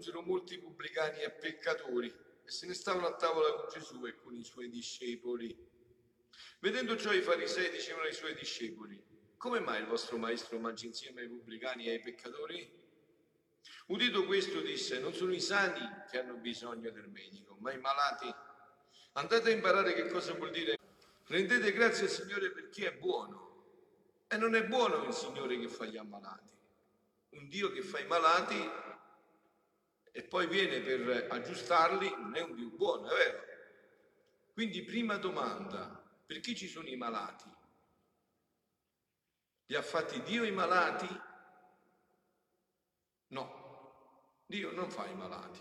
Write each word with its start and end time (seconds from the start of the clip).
giunsero 0.00 0.22
molti 0.22 0.58
pubblicani 0.58 1.20
e 1.20 1.30
peccatori 1.30 2.08
e 2.42 2.50
se 2.50 2.66
ne 2.66 2.72
stavano 2.72 3.06
a 3.06 3.16
tavola 3.16 3.52
con 3.52 3.68
Gesù 3.70 4.06
e 4.06 4.16
con 4.16 4.34
i 4.34 4.42
suoi 4.42 4.70
discepoli. 4.70 5.54
Vedendo 6.60 6.96
ciò 6.96 7.12
i 7.12 7.20
farisei 7.20 7.70
dicevano 7.70 8.06
ai 8.06 8.14
suoi 8.14 8.34
discepoli, 8.34 8.98
come 9.36 9.60
mai 9.60 9.80
il 9.82 9.86
vostro 9.86 10.16
maestro 10.16 10.58
mangia 10.58 10.86
insieme 10.86 11.20
ai 11.20 11.28
pubblicani 11.28 11.86
e 11.86 11.90
ai 11.90 12.00
peccatori? 12.00 12.78
Udito 13.88 14.24
questo 14.24 14.60
disse, 14.62 14.98
non 15.00 15.12
sono 15.12 15.34
i 15.34 15.40
sani 15.40 15.86
che 16.10 16.18
hanno 16.18 16.36
bisogno 16.36 16.90
del 16.90 17.08
medico, 17.08 17.56
ma 17.60 17.72
i 17.72 17.78
malati. 17.78 18.34
Andate 19.12 19.50
a 19.50 19.54
imparare 19.54 19.92
che 19.92 20.08
cosa 20.08 20.32
vuol 20.32 20.50
dire. 20.50 20.78
Rendete 21.26 21.72
grazie 21.72 22.04
al 22.04 22.10
Signore 22.10 22.50
perché 22.52 22.88
è 22.88 22.96
buono. 22.96 23.48
E 24.28 24.36
non 24.38 24.54
è 24.54 24.64
buono 24.64 25.04
il 25.04 25.12
Signore 25.12 25.58
che 25.58 25.68
fa 25.68 25.84
gli 25.84 25.98
ammalati. 25.98 26.52
Un 27.30 27.48
Dio 27.48 27.70
che 27.70 27.82
fa 27.82 27.98
i 28.00 28.06
malati 28.06 28.88
e 30.12 30.22
poi 30.22 30.46
viene 30.46 30.80
per 30.80 31.26
aggiustarli 31.30 32.10
non 32.10 32.34
è 32.34 32.40
un 32.40 32.54
Dio 32.54 32.68
buono, 32.68 33.08
è 33.10 33.16
vero? 33.16 33.44
Quindi 34.52 34.82
prima 34.82 35.16
domanda, 35.16 36.02
perché 36.26 36.54
ci 36.54 36.68
sono 36.68 36.88
i 36.88 36.96
malati? 36.96 37.48
Li 39.66 39.76
ha 39.76 39.82
fatti 39.82 40.20
Dio 40.22 40.44
i 40.44 40.50
malati? 40.50 41.08
No, 43.28 44.42
Dio 44.46 44.72
non 44.72 44.90
fa 44.90 45.06
i 45.06 45.14
malati. 45.14 45.60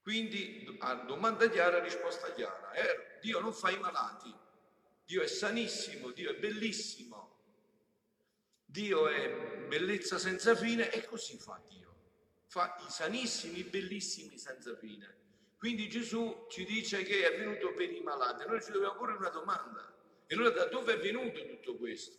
Quindi 0.00 0.76
a 0.78 0.94
domanda 0.94 1.48
chiara, 1.50 1.80
risposta 1.80 2.32
chiara. 2.32 2.72
Eh, 2.72 3.18
Dio 3.20 3.40
non 3.40 3.52
fa 3.52 3.70
i 3.70 3.78
malati. 3.78 4.34
Dio 5.04 5.22
è 5.22 5.26
sanissimo, 5.26 6.10
Dio 6.10 6.30
è 6.30 6.36
bellissimo. 6.36 7.38
Dio 8.64 9.08
è 9.08 9.66
bellezza 9.66 10.18
senza 10.18 10.54
fine 10.54 10.90
e 10.90 11.04
così 11.04 11.36
fa 11.36 11.60
Dio. 11.68 11.89
Fa 12.50 12.74
i 12.84 12.90
sanissimi, 12.90 13.62
bellissimi 13.62 14.36
senza 14.36 14.74
fine. 14.74 15.18
Quindi 15.56 15.88
Gesù 15.88 16.46
ci 16.48 16.64
dice 16.64 17.04
che 17.04 17.24
è 17.24 17.38
venuto 17.38 17.72
per 17.74 17.88
i 17.92 18.00
malati. 18.00 18.44
Noi 18.44 18.60
ci 18.60 18.72
dobbiamo 18.72 18.96
porre 18.96 19.14
una 19.18 19.28
domanda. 19.28 19.94
E 20.26 20.34
allora 20.34 20.50
da 20.50 20.64
dove 20.64 20.94
è 20.94 20.98
venuto 20.98 21.46
tutto 21.46 21.76
questo? 21.76 22.18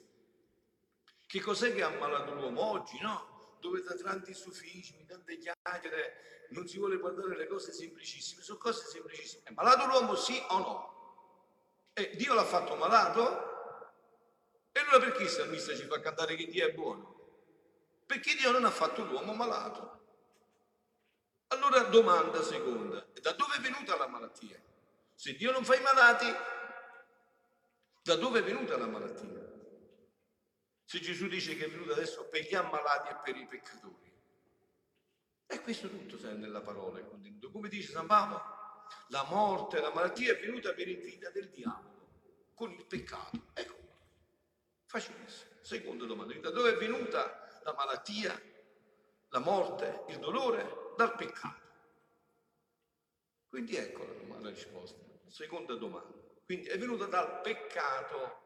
Che 1.27 1.41
cos'è 1.41 1.75
che 1.75 1.83
ha 1.83 1.87
ammalato 1.87 2.33
l'uomo 2.33 2.61
oggi, 2.61 2.97
no? 3.01 3.57
Dove 3.59 3.83
da 3.83 3.93
tanti 3.93 4.33
sufismi, 4.33 5.05
tante 5.05 5.37
chiacchiere, 5.37 6.47
non 6.51 6.65
si 6.65 6.77
vuole 6.77 6.95
guardare 6.95 7.35
le 7.35 7.47
cose 7.47 7.73
semplicissime. 7.73 8.41
Sono 8.41 8.57
cose 8.57 8.85
semplicissime. 8.85 9.43
È 9.43 9.51
malato 9.51 9.85
l'uomo 9.85 10.15
sì 10.15 10.41
o 10.47 10.57
no? 10.59 11.91
E 11.91 12.15
Dio 12.15 12.33
l'ha 12.33 12.45
fatto 12.45 12.77
malato? 12.77 13.49
E 14.71 14.79
allora 14.79 14.99
perché 14.99 15.23
il 15.23 15.29
salmista 15.29 15.75
ci 15.75 15.83
fa 15.83 15.99
cantare 15.99 16.37
che 16.37 16.47
Dio 16.47 16.65
è 16.65 16.71
buono? 16.71 17.19
Perché 18.05 18.33
Dio 18.35 18.51
non 18.51 18.63
ha 18.63 18.71
fatto 18.71 19.03
l'uomo 19.03 19.33
malato. 19.33 19.99
Allora 21.51 21.83
domanda 21.83 22.41
seconda, 22.41 23.05
da 23.21 23.33
dove 23.33 23.55
è 23.57 23.59
venuta 23.59 23.97
la 23.97 24.07
malattia? 24.07 24.57
Se 25.13 25.35
Dio 25.35 25.51
non 25.51 25.65
fa 25.65 25.75
i 25.75 25.81
malati, 25.81 26.25
da 28.01 28.15
dove 28.15 28.39
è 28.39 28.43
venuta 28.43 28.77
la 28.77 28.87
malattia? 28.87 29.49
Se 30.85 30.99
Gesù 31.01 31.27
dice 31.27 31.57
che 31.57 31.65
è 31.65 31.69
venuto 31.69 31.91
adesso 31.91 32.27
per 32.29 32.43
gli 32.43 32.55
ammalati 32.55 33.09
e 33.09 33.17
per 33.21 33.35
i 33.35 33.45
peccatori. 33.47 34.13
E 35.45 35.61
questo 35.61 35.89
tutto 35.89 36.17
sta 36.17 36.31
nella 36.31 36.61
parola 36.61 36.99
è 36.99 37.05
contenuto. 37.05 37.51
Come 37.51 37.67
dice 37.67 37.91
San 37.91 38.07
Paolo, 38.07 38.41
la 39.09 39.23
morte, 39.23 39.81
la 39.81 39.93
malattia 39.93 40.31
è 40.31 40.39
venuta 40.39 40.73
per 40.73 40.87
invidia 40.87 41.31
del 41.31 41.49
diavolo, 41.49 42.07
con 42.53 42.71
il 42.71 42.85
peccato. 42.85 43.47
Ecco, 43.53 43.75
facilissimo. 44.85 45.51
Seconda 45.59 46.05
domanda, 46.05 46.33
da 46.39 46.49
dove 46.49 46.73
è 46.73 46.77
venuta 46.77 47.61
la 47.63 47.73
malattia, 47.73 48.41
la 49.27 49.39
morte, 49.39 50.05
il 50.07 50.19
dolore? 50.19 50.80
Dal 50.95 51.15
peccato. 51.15 51.59
Quindi 53.49 53.75
ecco 53.75 54.05
la, 54.05 54.13
domanda, 54.13 54.49
la 54.49 54.55
risposta. 54.55 54.99
Seconda 55.27 55.75
domanda. 55.75 56.17
Quindi 56.45 56.67
è 56.67 56.77
venuta 56.77 57.05
dal 57.05 57.41
peccato 57.41 58.41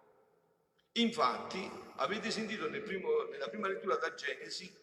Infatti, 0.97 1.69
avete 1.95 2.31
sentito 2.31 2.69
nel 2.69 2.81
primo, 2.81 3.23
nella 3.23 3.49
prima 3.49 3.67
lettura 3.67 3.97
da 3.97 4.13
Genesi 4.13 4.73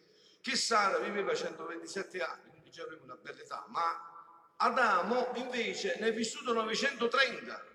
che 0.41 0.55
Sara 0.55 0.99
viveva 0.99 1.33
127 1.33 2.21
anni, 2.21 2.49
quindi 2.49 2.69
già 2.69 2.83
aveva 2.83 3.03
una 3.03 3.15
bella 3.15 3.39
età, 3.39 3.65
ma 3.69 4.53
Adamo 4.57 5.31
invece 5.35 5.97
ne 5.99 6.07
è 6.07 6.13
vissuto 6.13 6.53
930. 6.53 7.65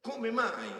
Come 0.00 0.30
mai? 0.32 0.74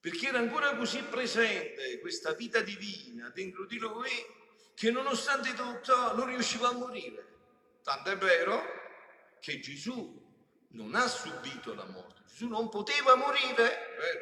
Perché 0.00 0.28
era 0.28 0.38
ancora 0.38 0.74
così 0.74 1.00
presente 1.02 2.00
questa 2.00 2.32
vita 2.32 2.60
divina 2.60 3.28
dentro 3.28 3.66
di 3.66 3.78
lui 3.78 4.10
che 4.80 4.90
nonostante 4.90 5.52
tutto 5.52 6.14
non 6.14 6.24
riusciva 6.24 6.68
a 6.68 6.72
morire. 6.72 7.26
Tanto 7.82 8.12
è 8.12 8.16
vero 8.16 8.62
che 9.38 9.60
Gesù 9.60 10.18
non 10.68 10.94
ha 10.94 11.06
subito 11.06 11.74
la 11.74 11.84
morte, 11.84 12.22
Gesù 12.26 12.48
non 12.48 12.70
poteva 12.70 13.14
morire, 13.14 13.54
vero? 13.98 14.20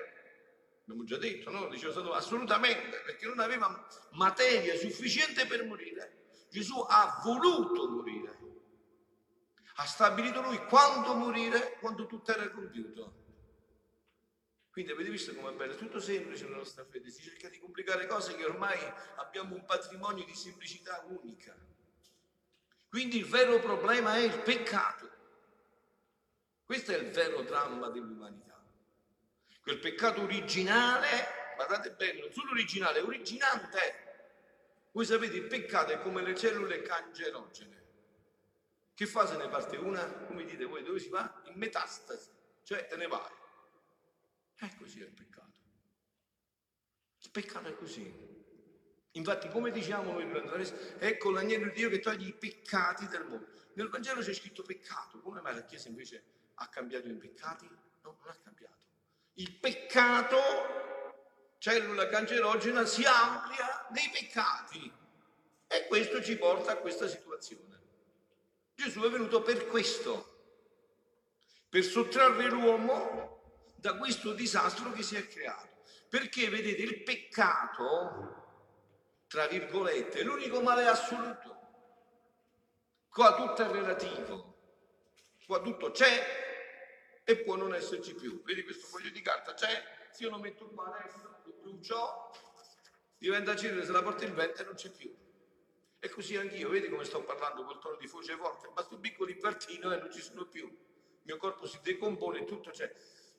abbiamo 0.82 1.04
già 1.04 1.16
detto, 1.16 1.50
no? 1.50 1.68
Diceva 1.68 1.92
stato 1.92 2.12
assolutamente, 2.12 2.98
perché 3.06 3.26
non 3.26 3.38
aveva 3.38 3.86
materia 4.14 4.76
sufficiente 4.76 5.46
per 5.46 5.64
morire. 5.64 6.30
Gesù 6.50 6.84
ha 6.88 7.20
voluto 7.22 7.88
morire. 7.90 8.38
Ha 9.76 9.86
stabilito 9.86 10.40
lui 10.40 10.58
quando 10.64 11.14
morire, 11.14 11.76
quando 11.78 12.06
tutto 12.06 12.32
era 12.32 12.50
compiuto. 12.50 13.17
Quindi 14.78 14.94
avete 14.94 15.10
visto 15.10 15.34
com'è 15.34 15.52
bello, 15.54 15.72
è 15.72 15.76
tutto 15.76 15.98
semplice 15.98 16.44
nella 16.44 16.58
nostra 16.58 16.84
fede, 16.84 17.10
si 17.10 17.22
cerca 17.22 17.48
di 17.48 17.58
complicare 17.58 18.06
cose 18.06 18.36
che 18.36 18.44
ormai 18.44 18.78
abbiamo 19.16 19.56
un 19.56 19.64
patrimonio 19.64 20.24
di 20.24 20.34
semplicità 20.34 21.04
unica. 21.08 21.52
Quindi 22.88 23.18
il 23.18 23.26
vero 23.26 23.58
problema 23.58 24.14
è 24.14 24.20
il 24.20 24.38
peccato. 24.38 25.10
Questo 26.64 26.92
è 26.92 26.96
il 26.96 27.10
vero 27.10 27.42
dramma 27.42 27.88
dell'umanità 27.88 28.48
quel 29.68 29.80
peccato 29.80 30.22
originale, 30.22 31.54
guardate 31.56 31.90
bene, 31.90 32.20
non 32.20 32.32
solo 32.32 32.52
originale, 32.52 33.00
originante. 33.00 34.06
Voi 34.92 35.04
sapete, 35.04 35.36
il 35.36 35.46
peccato 35.46 35.92
è 35.92 36.00
come 36.00 36.22
le 36.22 36.34
cellule 36.34 36.80
cancerogene. 36.80 37.82
Che 38.94 39.06
fa 39.06 39.26
se 39.26 39.36
ne 39.36 39.46
parte 39.48 39.76
una? 39.76 40.10
Come 40.26 40.44
dite 40.44 40.64
voi, 40.64 40.82
dove 40.82 40.98
si 40.98 41.10
va? 41.10 41.42
In 41.46 41.58
metastasi, 41.58 42.30
cioè 42.62 42.86
te 42.86 42.96
ne 42.96 43.08
vai. 43.08 43.30
È 44.58 44.74
così 44.76 44.98
il 44.98 45.12
peccato. 45.12 45.46
Il 47.20 47.30
peccato 47.30 47.68
è 47.68 47.74
così. 47.74 48.36
Infatti, 49.12 49.48
come 49.48 49.70
diciamo 49.70 50.18
ecco 50.98 51.30
l'agnello 51.30 51.66
di 51.66 51.72
Dio 51.72 51.88
che 51.88 52.00
toglie 52.00 52.28
i 52.28 52.34
peccati 52.34 53.06
del 53.08 53.24
mondo. 53.24 53.46
Nel 53.74 53.88
Vangelo 53.88 54.20
c'è 54.20 54.34
scritto 54.34 54.62
peccato, 54.62 55.20
come 55.20 55.40
mai 55.40 55.54
la 55.54 55.64
Chiesa 55.64 55.88
invece 55.88 56.22
ha 56.54 56.68
cambiato 56.68 57.08
i 57.08 57.14
peccati? 57.14 57.66
No, 58.02 58.18
non 58.20 58.28
ha 58.28 58.36
cambiato 58.42 58.78
il 59.38 59.52
peccato, 59.52 60.36
cellula 61.58 62.08
cancerogena, 62.08 62.84
si 62.84 63.04
amplia 63.04 63.86
nei 63.90 64.10
peccati 64.10 64.92
e 65.66 65.86
questo 65.86 66.22
ci 66.22 66.36
porta 66.36 66.72
a 66.72 66.76
questa 66.76 67.06
situazione. 67.06 67.78
Gesù 68.74 69.00
è 69.02 69.10
venuto 69.10 69.42
per 69.42 69.66
questo, 69.66 70.36
per 71.68 71.84
sottrarre 71.84 72.48
l'uomo 72.48 73.37
da 73.78 73.96
questo 73.96 74.32
disastro 74.32 74.92
che 74.92 75.02
si 75.02 75.16
è 75.16 75.26
creato. 75.26 75.76
Perché 76.08 76.48
vedete, 76.48 76.82
il 76.82 77.02
peccato, 77.02 78.46
tra 79.28 79.46
virgolette, 79.46 80.20
è 80.20 80.22
l'unico 80.24 80.60
male 80.60 80.86
assoluto. 80.86 81.56
Qua 83.08 83.34
tutto 83.34 83.62
è 83.62 83.70
relativo, 83.70 84.56
qua 85.46 85.60
tutto 85.60 85.90
c'è 85.90 87.22
e 87.24 87.36
può 87.38 87.56
non 87.56 87.74
esserci 87.74 88.14
più. 88.14 88.42
Vedi 88.42 88.64
questo 88.64 88.86
foglio 88.86 89.10
di 89.10 89.20
carta? 89.20 89.54
C'è, 89.54 89.82
se 90.12 90.24
io 90.24 90.30
lo 90.30 90.38
metto 90.38 90.68
qua 90.68 90.96
adesso, 90.96 91.40
lo 91.44 91.52
brucio, 91.60 92.30
diventa 93.16 93.56
cenere, 93.56 93.84
se 93.84 93.92
la 93.92 94.02
porta 94.02 94.24
il 94.24 94.32
vento 94.32 94.62
e 94.62 94.64
non 94.64 94.74
c'è 94.74 94.90
più. 94.90 95.14
E 96.00 96.08
così 96.08 96.36
anch'io, 96.36 96.68
vedi 96.68 96.88
come 96.88 97.04
sto 97.04 97.22
parlando 97.22 97.64
col 97.64 97.80
tono 97.80 97.96
di 97.96 98.06
voce 98.06 98.36
forte, 98.36 98.70
basta 98.72 98.94
un 98.94 99.00
piccolo 99.00 99.30
invertino 99.30 99.92
e 99.92 99.98
non 99.98 100.12
ci 100.12 100.20
sono 100.20 100.46
più. 100.46 100.66
Il 100.66 101.22
mio 101.22 101.36
corpo 101.36 101.66
si 101.66 101.78
decompone 101.82 102.44
tutto 102.44 102.70
c'è. 102.70 102.92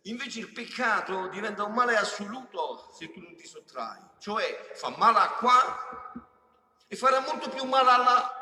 Invece 0.03 0.39
il 0.39 0.51
peccato 0.51 1.27
diventa 1.27 1.63
un 1.63 1.73
male 1.73 1.95
assoluto 1.95 2.91
se 2.93 3.11
tu 3.11 3.19
non 3.19 3.35
ti 3.35 3.45
sottrai. 3.45 4.01
Cioè 4.19 4.71
fa 4.75 4.89
male 4.97 5.19
a 5.19 5.31
qua 5.33 6.13
e 6.87 6.95
farà 6.95 7.19
molto 7.19 7.49
più 7.49 7.63
male 7.65 7.89
a 7.89 7.97
là. 7.97 8.33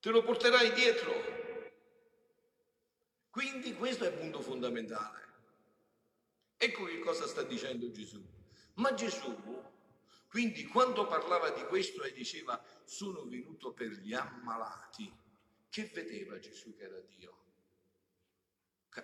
Te 0.00 0.10
lo 0.10 0.22
porterai 0.22 0.72
dietro 0.72 1.38
quindi 3.30 3.74
questo 3.74 4.04
è 4.04 4.08
il 4.08 4.18
punto 4.18 4.40
fondamentale. 4.40 5.28
Ecco 6.56 6.84
che 6.84 6.98
cosa 6.98 7.26
sta 7.26 7.42
dicendo 7.42 7.90
Gesù. 7.90 8.22
Ma 8.74 8.92
Gesù, 8.92 9.34
quindi 10.28 10.66
quando 10.66 11.06
parlava 11.06 11.50
di 11.50 11.62
questo 11.64 12.02
e 12.02 12.12
diceva 12.12 12.60
sono 12.84 13.24
venuto 13.24 13.72
per 13.72 13.88
gli 13.88 14.12
ammalati, 14.12 15.10
che 15.70 15.90
vedeva 15.94 16.38
Gesù 16.38 16.74
che 16.74 16.82
era 16.82 17.00
Dio? 17.00 17.38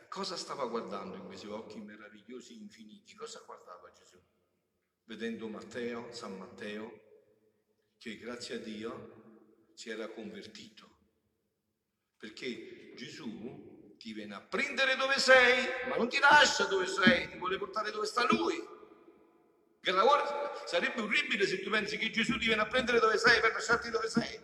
Cosa 0.08 0.36
stava 0.36 0.66
guardando 0.66 1.16
in 1.16 1.24
quei 1.26 1.38
suoi 1.38 1.52
occhi 1.52 1.80
meravigliosi 1.80 2.56
infiniti? 2.56 3.14
Cosa 3.14 3.40
guardava 3.46 3.92
Gesù? 3.92 4.20
Vedendo 5.04 5.46
Matteo, 5.46 6.12
San 6.12 6.36
Matteo, 6.36 7.00
che 7.96 8.16
grazie 8.16 8.56
a 8.56 8.58
Dio 8.58 9.70
si 9.74 9.90
era 9.90 10.08
convertito. 10.08 10.88
Perché 12.18 12.94
Gesù 12.96 13.94
ti 13.96 14.12
viene 14.12 14.34
a 14.34 14.40
prendere 14.40 14.96
dove 14.96 15.20
sei, 15.20 15.64
ma 15.88 15.94
non 15.94 16.08
ti 16.08 16.18
lascia 16.18 16.64
dove 16.64 16.86
sei, 16.88 17.28
ti 17.28 17.36
vuole 17.36 17.56
portare 17.56 17.92
dove 17.92 18.06
sta 18.06 18.24
Lui. 18.24 18.56
Che 19.80 19.90
lavoro 19.92 20.24
sarebbe 20.66 21.00
orribile 21.00 21.46
se 21.46 21.60
tu 21.60 21.70
pensi 21.70 21.96
che 21.96 22.10
Gesù 22.10 22.36
ti 22.38 22.46
viene 22.46 22.62
a 22.62 22.66
prendere 22.66 22.98
dove 22.98 23.18
sei 23.18 23.38
per 23.40 23.52
lasciarti 23.52 23.88
dove 23.90 24.08
sei. 24.08 24.36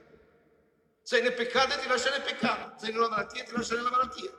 Sei 1.03 1.21
nel 1.21 1.35
peccato 1.35 1.75
e 1.75 1.81
ti 1.81 1.89
lascia 1.89 2.11
nel 2.11 2.23
peccato, 2.23 2.79
sei 2.79 2.93
nella 2.93 3.09
malattia 3.09 3.43
e 3.43 3.44
ti 3.47 3.53
lascia 3.53 3.75
nella 3.75 3.91
malattia. 3.91 4.31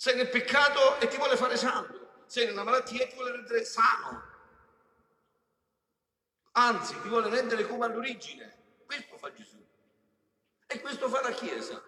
Sei 0.00 0.16
nel 0.16 0.30
peccato 0.30 0.98
e 0.98 1.08
ti 1.08 1.18
vuole 1.18 1.36
fare 1.36 1.58
santo, 1.58 2.22
sei 2.24 2.46
nella 2.46 2.64
malattia 2.64 3.02
e 3.02 3.08
ti 3.08 3.16
vuole 3.16 3.32
rendere 3.32 3.66
sano. 3.66 4.22
Anzi, 6.52 6.98
ti 7.02 7.08
vuole 7.08 7.28
rendere 7.28 7.66
come 7.66 7.84
all'origine. 7.84 8.78
Questo 8.86 9.18
fa 9.18 9.30
Gesù. 9.30 9.62
E 10.66 10.80
questo 10.80 11.06
fa 11.10 11.20
la 11.20 11.32
Chiesa, 11.32 11.84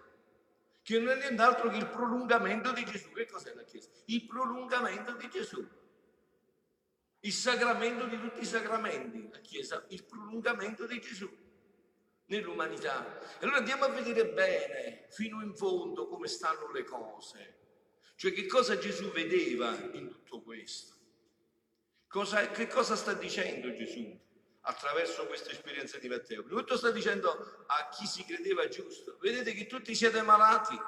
che 0.83 0.99
non 0.99 1.09
è 1.09 1.21
nient'altro 1.21 1.71
che 1.71 1.77
il 1.77 1.87
prolungamento 1.87 2.71
di 2.71 2.85
Gesù. 2.85 3.11
Che 3.13 3.25
cos'è 3.25 3.55
la 3.55 3.63
Chiesa? 3.63 3.89
Il 4.05 4.27
prolungamento 4.27 5.13
di 5.13 5.29
Gesù. 5.31 5.67
Il 7.21 7.33
sacramento 7.33 8.05
di 8.05 8.19
tutti 8.19 8.41
i 8.41 8.45
sacramenti. 8.45 9.27
La 9.31 9.39
Chiesa, 9.39 9.83
il 9.87 10.03
prolungamento 10.03 10.85
di 10.85 11.01
Gesù 11.01 11.27
nell'umanità. 12.25 13.21
E 13.39 13.43
allora 13.43 13.57
andiamo 13.57 13.85
a 13.85 13.89
vedere 13.89 14.27
bene, 14.27 15.07
fino 15.09 15.41
in 15.41 15.55
fondo, 15.55 16.07
come 16.07 16.27
stanno 16.27 16.69
le 16.69 16.83
cose. 16.83 17.61
Cioè 18.15 18.31
che 18.31 18.45
cosa 18.45 18.77
Gesù 18.77 19.11
vedeva 19.11 19.75
in 19.93 20.09
tutto 20.09 20.41
questo. 20.41 20.93
Cosa, 22.07 22.49
che 22.51 22.67
cosa 22.67 22.95
sta 22.95 23.13
dicendo 23.13 23.73
Gesù? 23.73 24.21
attraverso 24.65 25.25
questa 25.25 25.51
esperienza 25.51 25.97
di 25.97 26.07
Matteo. 26.07 26.43
Prima 26.43 26.59
tutto 26.59 26.77
sta 26.77 26.91
dicendo 26.91 27.65
a 27.67 27.89
chi 27.89 28.05
si 28.05 28.23
credeva 28.23 28.67
giusto, 28.67 29.17
vedete 29.19 29.53
che 29.53 29.65
tutti 29.65 29.95
siete 29.95 30.21
malati, 30.21 30.79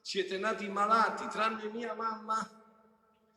siete 0.00 0.38
nati 0.38 0.68
malati, 0.68 1.26
tranne 1.28 1.68
mia 1.68 1.94
mamma, 1.94 2.60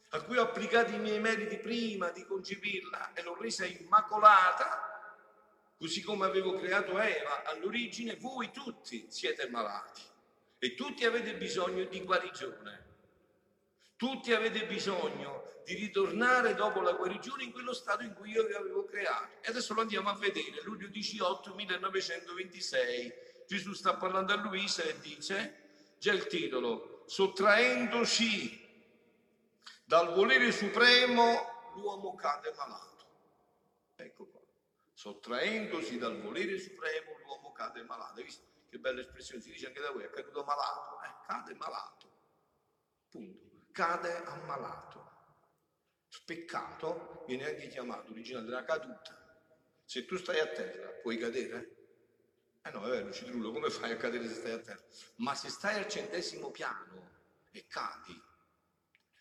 a 0.09 0.21
cui 0.21 0.37
ho 0.37 0.43
applicato 0.43 0.93
i 0.93 0.99
miei 0.99 1.19
meriti 1.19 1.57
prima 1.57 2.09
di 2.09 2.25
concepirla 2.25 3.13
e 3.13 3.21
l'ho 3.21 3.39
resa 3.39 3.65
immacolata, 3.65 5.13
così 5.77 6.01
come 6.01 6.25
avevo 6.25 6.55
creato 6.55 6.97
Eva 6.99 7.43
all'origine, 7.43 8.15
voi 8.15 8.51
tutti 8.51 9.05
siete 9.09 9.47
malati 9.49 10.13
e 10.65 10.73
tutti 10.73 11.05
avete 11.05 11.35
bisogno 11.35 11.83
di 11.83 12.01
guarigione. 12.01 12.83
Tutti 13.95 14.33
avete 14.33 14.65
bisogno 14.65 15.61
di 15.63 15.75
ritornare 15.75 16.55
dopo 16.55 16.81
la 16.81 16.93
guarigione 16.93 17.43
in 17.43 17.51
quello 17.51 17.71
stato 17.71 18.01
in 18.01 18.15
cui 18.15 18.31
io 18.31 18.47
vi 18.47 18.53
avevo 18.53 18.83
creato. 18.83 19.41
E 19.41 19.49
adesso 19.49 19.75
lo 19.75 19.81
andiamo 19.81 20.09
a 20.09 20.15
vedere, 20.15 20.63
luglio 20.63 20.87
18 20.87 21.53
1926. 21.53 23.13
Gesù 23.45 23.73
sta 23.73 23.95
parlando 23.95 24.33
a 24.33 24.37
Luisa 24.37 24.81
e 24.81 24.99
dice, 25.01 25.93
già 25.99 26.11
il 26.11 26.25
titolo, 26.25 27.03
sottraendosi 27.05 28.59
dal 29.83 30.15
volere 30.15 30.51
supremo 30.51 31.73
l'uomo 31.75 32.15
cade 32.15 32.51
malato. 32.57 33.05
Ecco 33.97 34.25
qua, 34.25 34.41
sottraendosi 34.93 35.99
dal 35.99 36.19
volere 36.21 36.57
supremo 36.57 37.19
l'uomo 37.23 37.51
cade 37.51 37.83
malato. 37.83 38.17
Hai 38.17 38.23
visto 38.23 38.53
che 38.75 38.79
bella 38.79 38.99
espressione 38.99 39.41
si 39.41 39.51
dice 39.51 39.67
anche 39.67 39.79
da 39.79 39.91
voi, 39.91 40.03
è 40.03 40.09
caduto 40.09 40.43
malato, 40.43 41.01
eh, 41.01 41.25
cade 41.25 41.53
malato. 41.55 42.13
Punto, 43.09 43.39
cade 43.71 44.23
ammalato 44.23 45.05
peccato 46.23 47.23
viene 47.27 47.45
anche 47.49 47.67
chiamato 47.67 48.11
originale 48.11 48.45
della 48.45 48.63
caduta. 48.63 49.23
Se 49.83 50.05
tu 50.05 50.17
stai 50.17 50.39
a 50.39 50.47
terra, 50.47 50.87
puoi 51.01 51.17
cadere? 51.17 51.73
Eh 52.63 52.71
no, 52.71 52.85
è 52.85 52.89
vero, 52.89 53.11
Citrullo, 53.11 53.51
come 53.51 53.69
fai 53.69 53.91
a 53.91 53.97
cadere 53.97 54.27
se 54.27 54.35
stai 54.35 54.51
a 54.53 54.59
terra? 54.59 54.83
Ma 55.17 55.35
se 55.35 55.49
stai 55.49 55.75
al 55.75 55.87
centesimo 55.87 56.49
piano 56.49 57.11
e 57.51 57.65
cadi, 57.67 58.19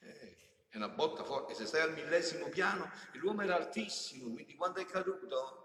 eh, 0.01 0.37
è 0.69 0.77
una 0.77 0.89
botta 0.89 1.25
forte. 1.25 1.55
Se 1.55 1.67
stai 1.67 1.83
al 1.83 1.93
millesimo 1.93 2.49
piano, 2.49 2.91
l'uomo 3.15 3.43
era 3.43 3.57
altissimo, 3.57 4.33
quindi 4.33 4.55
quando 4.55 4.81
è 4.81 4.87
caduto 4.87 5.64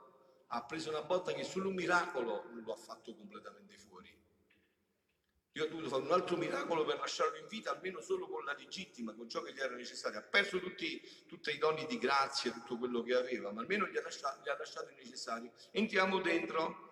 ha 0.52 0.64
preso 0.64 0.90
una 0.90 1.04
botta 1.04 1.34
che 1.34 1.44
solo 1.44 1.70
un 1.70 1.76
miracolo 1.76 2.46
lo 2.64 2.74
ha 2.74 2.78
fatto 2.78 3.16
completamente 3.16 3.78
fuori. 3.78 4.18
Io 5.54 5.66
ho 5.66 5.68
dovuto 5.68 5.90
fare 5.90 6.04
un 6.04 6.12
altro 6.12 6.38
miracolo 6.38 6.86
per 6.86 7.00
lasciarlo 7.00 7.38
in 7.38 7.48
vita, 7.48 7.72
almeno 7.72 8.02
solo 8.02 8.28
con 8.28 8.46
la 8.46 8.54
legittima, 8.54 9.14
con 9.14 9.28
ciò 9.28 9.42
che 9.42 9.54
gli 9.54 9.60
era 9.60 9.76
necessario. 9.76 10.20
Ha 10.20 10.24
perso 10.24 10.60
tutti, 10.60 11.02
tutti 11.28 11.52
i 11.52 11.58
doni 11.58 11.86
di 11.86 11.98
grazia, 11.98 12.52
tutto 12.52 12.78
quello 12.78 13.02
che 13.04 13.16
aveva, 13.16 13.52
ma 13.52 13.62
almeno 13.62 13.88
gli 13.88 13.98
ha 13.98 14.02
lasciato, 14.02 14.42
gli 14.44 14.50
ha 14.50 14.58
lasciato 14.58 14.90
il 14.90 14.96
necessario. 14.96 15.52
Entriamo 15.72 16.20
dentro. 16.20 16.88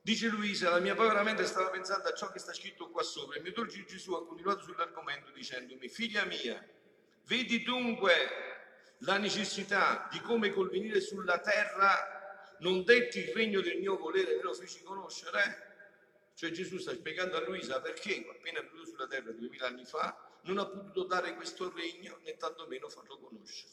Dice 0.00 0.28
Luisa, 0.28 0.70
la 0.70 0.78
mia 0.78 0.94
povera 0.94 1.22
mente 1.22 1.44
stava 1.46 1.68
pensando 1.68 2.08
a 2.08 2.14
ciò 2.14 2.30
che 2.30 2.38
sta 2.38 2.52
scritto 2.52 2.90
qua 2.90 3.02
sopra. 3.02 3.36
Il 3.36 3.42
mio 3.42 3.52
dolce 3.52 3.84
Gesù 3.84 4.12
ha 4.12 4.24
continuato 4.24 4.62
sull'argomento 4.62 5.32
dicendomi, 5.32 5.88
figlia 5.88 6.24
mia, 6.24 6.64
vedi 7.24 7.62
dunque 7.62 8.14
la 9.00 9.18
necessità 9.18 10.08
di 10.10 10.20
come 10.20 10.50
col 10.50 10.70
venire 10.70 11.00
sulla 11.00 11.40
terra 11.40 12.15
non 12.60 12.84
detti 12.84 13.18
il 13.18 13.32
regno 13.32 13.60
del 13.60 13.78
mio 13.78 13.96
volere, 13.96 14.36
me 14.36 14.42
lo 14.42 14.54
feci 14.54 14.82
conoscere? 14.82 15.74
Cioè 16.34 16.50
Gesù 16.50 16.78
sta 16.78 16.92
spiegando 16.92 17.36
a 17.36 17.40
Luisa 17.40 17.80
perché, 17.80 18.26
appena 18.28 18.60
venuto 18.60 18.84
sulla 18.84 19.06
terra 19.06 19.32
duemila 19.32 19.68
anni 19.68 19.84
fa, 19.84 20.26
non 20.42 20.58
ha 20.58 20.66
potuto 20.66 21.04
dare 21.04 21.34
questo 21.34 21.72
regno 21.72 22.18
né 22.22 22.36
tantomeno 22.36 22.88
farlo 22.88 23.18
conoscere. 23.18 23.72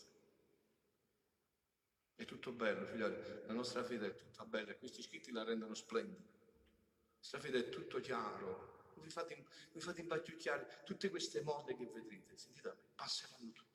È 2.16 2.26
tutto 2.26 2.52
bello, 2.52 2.86
figlioli. 2.86 3.16
La 3.48 3.54
nostra 3.54 3.84
fede 3.84 4.08
è 4.08 4.16
tutta 4.16 4.46
bella 4.46 4.74
questi 4.76 5.02
scritti 5.02 5.32
la 5.32 5.44
rendono 5.44 5.74
splendida. 5.74 6.22
La 6.22 7.18
nostra 7.18 7.40
fede 7.40 7.60
è 7.60 7.70
tutto 7.70 8.00
chiaro. 8.00 8.72
Vi 8.96 9.10
fate, 9.10 9.44
vi 9.74 9.82
fate 9.82 10.02
imbacchiucchiare. 10.02 10.84
Tutte 10.86 11.10
queste 11.10 11.42
mode 11.42 11.76
che 11.76 11.86
vedrete, 11.86 12.38
sentite 12.38 12.74
passeranno 12.96 13.52
tutte. 13.52 13.73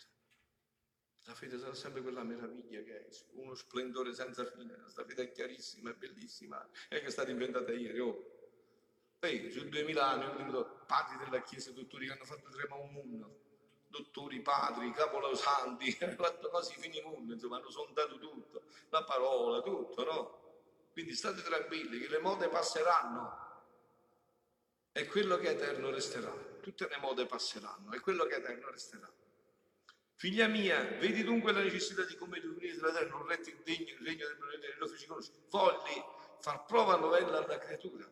La 1.28 1.34
fede 1.34 1.58
sarà 1.58 1.74
sempre 1.74 2.00
quella 2.00 2.22
meraviglia 2.22 2.80
che 2.80 3.06
è, 3.06 3.08
uno 3.32 3.54
splendore 3.54 4.14
senza 4.14 4.46
fine. 4.46 4.74
La 4.74 5.04
fede 5.04 5.24
è 5.24 5.30
chiarissima, 5.30 5.90
è 5.90 5.92
bellissima. 5.92 6.66
È 6.88 7.00
che 7.00 7.04
è 7.04 7.10
stata 7.10 7.30
inventata 7.30 7.70
ieri. 7.70 8.00
Oh. 8.00 8.36
Poi 9.18 9.50
sul 9.50 9.68
2000 9.68 10.08
anni 10.08 10.24
ho 10.24 10.34
venuto 10.34 10.84
padri 10.86 11.18
della 11.18 11.42
Chiesa, 11.42 11.70
dottori 11.72 12.06
che 12.06 12.12
hanno 12.12 12.24
fatto 12.24 12.48
tre 12.48 12.66
mondo, 12.68 13.40
dottori, 13.88 14.40
padri, 14.40 14.90
capolosanti, 14.92 15.98
hanno 16.00 16.14
fatto 16.24 16.48
cose 16.48 16.74
fini 16.78 17.02
mondo, 17.02 17.34
insomma 17.34 17.58
hanno 17.58 17.70
sondato 17.70 18.18
tutto, 18.18 18.62
la 18.88 19.04
parola, 19.04 19.60
tutto, 19.60 20.04
no? 20.04 20.62
Quindi 20.92 21.14
state 21.14 21.42
tranquilli 21.42 21.98
che 21.98 22.08
le 22.08 22.20
mode 22.20 22.48
passeranno 22.48 23.46
e 24.92 25.06
quello 25.06 25.36
che 25.36 25.48
è 25.48 25.50
eterno 25.50 25.90
resterà. 25.90 26.32
Tutte 26.62 26.88
le 26.88 26.96
mode 26.96 27.26
passeranno 27.26 27.92
e 27.92 28.00
quello 28.00 28.24
che 28.24 28.36
è 28.36 28.38
eterno 28.38 28.70
resterà. 28.70 29.12
Figlia 30.18 30.48
mia, 30.48 30.82
vedi 30.98 31.22
dunque 31.22 31.52
la 31.52 31.62
necessità 31.62 32.04
di 32.04 32.16
come 32.16 32.40
tu 32.40 32.52
venire 32.52 32.74
della 32.74 32.92
terra, 32.92 33.08
non 33.08 33.24
retti 33.24 33.50
il 33.50 33.60
degno, 33.62 33.92
il 33.92 34.04
regno 34.04 34.26
del 34.26 34.36
monete, 34.36 34.74
lo 34.76 34.88
feci 34.88 35.06
conoscere. 35.06 35.38
Volli 35.48 36.02
far 36.40 36.64
prova 36.66 36.96
novella 36.96 37.38
alla 37.38 37.58
creatura 37.58 38.10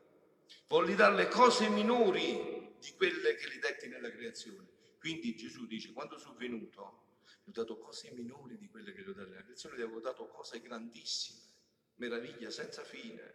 Volli 0.69 0.95
dare 0.95 1.17
le 1.17 1.29
cose 1.29 1.69
minori 1.69 2.75
di 2.79 2.93
quelle 2.97 3.35
che 3.35 3.49
li 3.49 3.59
detti 3.59 3.89
nella 3.89 4.11
creazione. 4.11 4.69
Quindi 5.01 5.35
Gesù 5.35 5.67
dice, 5.67 5.93
quando 5.93 6.17
sono 6.17 6.37
venuto, 6.37 7.03
gli 7.43 7.49
ho 7.49 7.53
dato 7.53 7.77
cose 7.79 8.13
minori 8.13 8.57
di 8.57 8.69
quelle 8.69 8.93
che 8.93 9.03
gli 9.03 9.09
ho 9.09 9.13
dato 9.13 9.29
nella 9.29 9.43
creazione, 9.43 9.77
gli 9.77 9.83
avevo 9.83 10.01
dato 10.01 10.29
cose 10.29 10.61
grandissime, 10.61 11.41
meraviglia 11.97 12.51
senza 12.51 12.85
fine, 12.85 13.35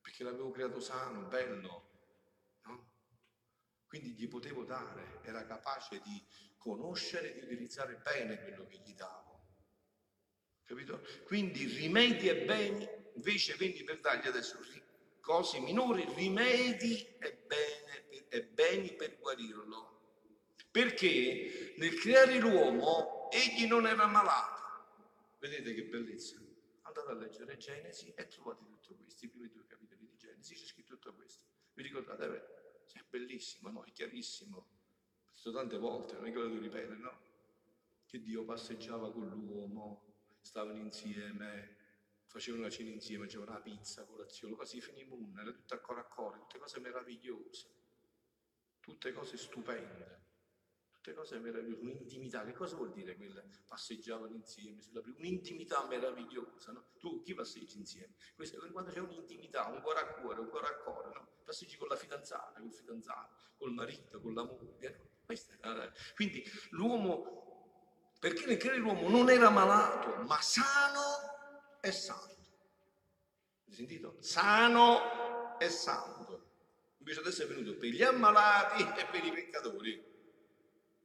perché 0.00 0.22
l'avevo 0.22 0.52
creato 0.52 0.78
sano, 0.78 1.22
bello? 1.22 1.91
Quindi 3.92 4.12
gli 4.12 4.26
potevo 4.26 4.64
dare, 4.64 5.20
era 5.20 5.44
capace 5.44 6.00
di 6.02 6.24
conoscere 6.56 7.28
e 7.28 7.34
di 7.34 7.40
utilizzare 7.44 7.96
bene 7.96 8.40
quello 8.40 8.64
che 8.64 8.78
gli 8.78 8.94
davo. 8.94 9.38
Capito? 10.64 11.06
Quindi 11.24 11.66
rimedi 11.66 12.26
e 12.26 12.46
beni, 12.46 12.88
invece 13.16 13.54
vendi 13.56 13.84
per 13.84 14.00
dargli 14.00 14.28
adesso 14.28 14.58
cose 15.20 15.60
minori, 15.60 16.10
rimedi 16.14 17.06
e, 17.18 17.34
bene, 17.46 18.28
e 18.30 18.42
beni 18.44 18.94
per 18.94 19.18
guarirlo. 19.18 20.00
Perché 20.70 21.74
nel 21.76 21.94
creare 21.96 22.38
l'uomo 22.38 23.30
egli 23.30 23.66
non 23.66 23.86
era 23.86 24.06
malato. 24.06 25.36
Vedete 25.38 25.74
che 25.74 25.84
bellezza. 25.84 26.36
Andate 26.80 27.10
a 27.10 27.14
leggere 27.14 27.58
Genesi 27.58 28.10
e 28.16 28.26
trovate 28.28 28.64
tutto 28.64 28.94
questo, 28.94 29.26
i 29.26 29.28
primi 29.28 29.50
due 29.50 29.66
capitoli 29.66 30.06
di 30.06 30.16
Genesi, 30.16 30.54
c'è 30.54 30.64
scritto 30.64 30.94
tutto 30.94 31.14
questo. 31.14 31.44
Vi 31.74 31.82
ricordate? 31.82 32.61
Beh, 32.92 33.00
è 33.00 33.04
bellissimo, 33.08 33.70
no? 33.70 33.84
È 33.84 33.92
chiarissimo. 33.92 34.66
Visto 35.32 35.52
tante 35.52 35.78
volte, 35.78 36.14
non 36.14 36.26
è 36.26 36.30
che 36.30 36.38
lo 36.38 36.48
devo 36.48 36.60
ripetere, 36.60 36.96
no? 36.96 37.20
Che 38.06 38.20
Dio 38.20 38.44
passeggiava 38.44 39.10
con 39.10 39.28
l'uomo, 39.28 40.14
stavano 40.40 40.78
insieme, 40.78 41.76
facevano 42.26 42.62
una 42.62 42.72
cena 42.72 42.90
insieme, 42.90 43.24
facevano 43.24 43.52
la 43.52 43.60
pizza, 43.60 44.04
colazione, 44.04 44.54
quasi 44.54 44.80
finimmo 44.80 45.14
una, 45.14 45.42
era 45.42 45.52
tutto 45.52 45.74
a 45.74 45.78
cuore 45.78 46.00
a 46.00 46.04
cuore, 46.04 46.38
tutte 46.40 46.58
cose 46.58 46.80
meravigliose, 46.80 47.66
tutte 48.80 49.12
cose 49.12 49.36
stupende. 49.36 50.21
Tutte 51.02 51.16
cose 51.16 51.40
meravigliose, 51.40 51.80
un'intimità. 51.80 52.44
Che 52.44 52.52
cosa 52.52 52.76
vuol 52.76 52.92
dire 52.92 53.16
quella? 53.16 53.42
Passeggiavano 53.66 54.36
insieme 54.36 54.80
sulla 54.80 55.00
prima, 55.00 55.16
un'intimità 55.18 55.84
meravigliosa, 55.88 56.70
no? 56.70 56.90
Tu 56.96 57.22
chi 57.22 57.34
passeggi 57.34 57.76
insieme? 57.76 58.14
Questo, 58.36 58.64
quando 58.70 58.92
c'è 58.92 59.00
un'intimità, 59.00 59.66
un 59.66 59.80
cuore 59.80 59.98
a 59.98 60.06
cuore, 60.14 60.38
un 60.38 60.48
cuore 60.48 60.66
a 60.68 60.76
cuore, 60.76 61.08
no? 61.12 61.28
Passeggi 61.42 61.76
con 61.76 61.88
la 61.88 61.96
fidanzata, 61.96 62.60
col 62.60 62.72
fidanzato, 62.72 63.34
col 63.56 63.72
marito, 63.72 64.20
con 64.20 64.32
la 64.32 64.44
moglie. 64.44 65.10
No? 65.26 65.82
È, 65.82 65.92
quindi 66.14 66.44
l'uomo, 66.70 68.14
perché 68.20 68.46
nel 68.46 68.58
credere 68.58 68.80
l'uomo 68.80 69.08
non 69.08 69.28
era 69.28 69.50
malato, 69.50 70.22
ma 70.22 70.40
sano 70.40 71.80
e 71.80 71.90
santo. 71.90 72.60
Hai 73.66 73.74
sentito? 73.74 74.18
Sano 74.20 75.58
e 75.58 75.68
santo. 75.68 76.50
Invece 76.98 77.18
adesso 77.18 77.42
è 77.42 77.46
venuto 77.48 77.76
per 77.76 77.88
gli 77.88 78.04
ammalati 78.04 78.84
e 78.84 79.06
per 79.06 79.24
i 79.24 79.32
peccatori 79.32 80.10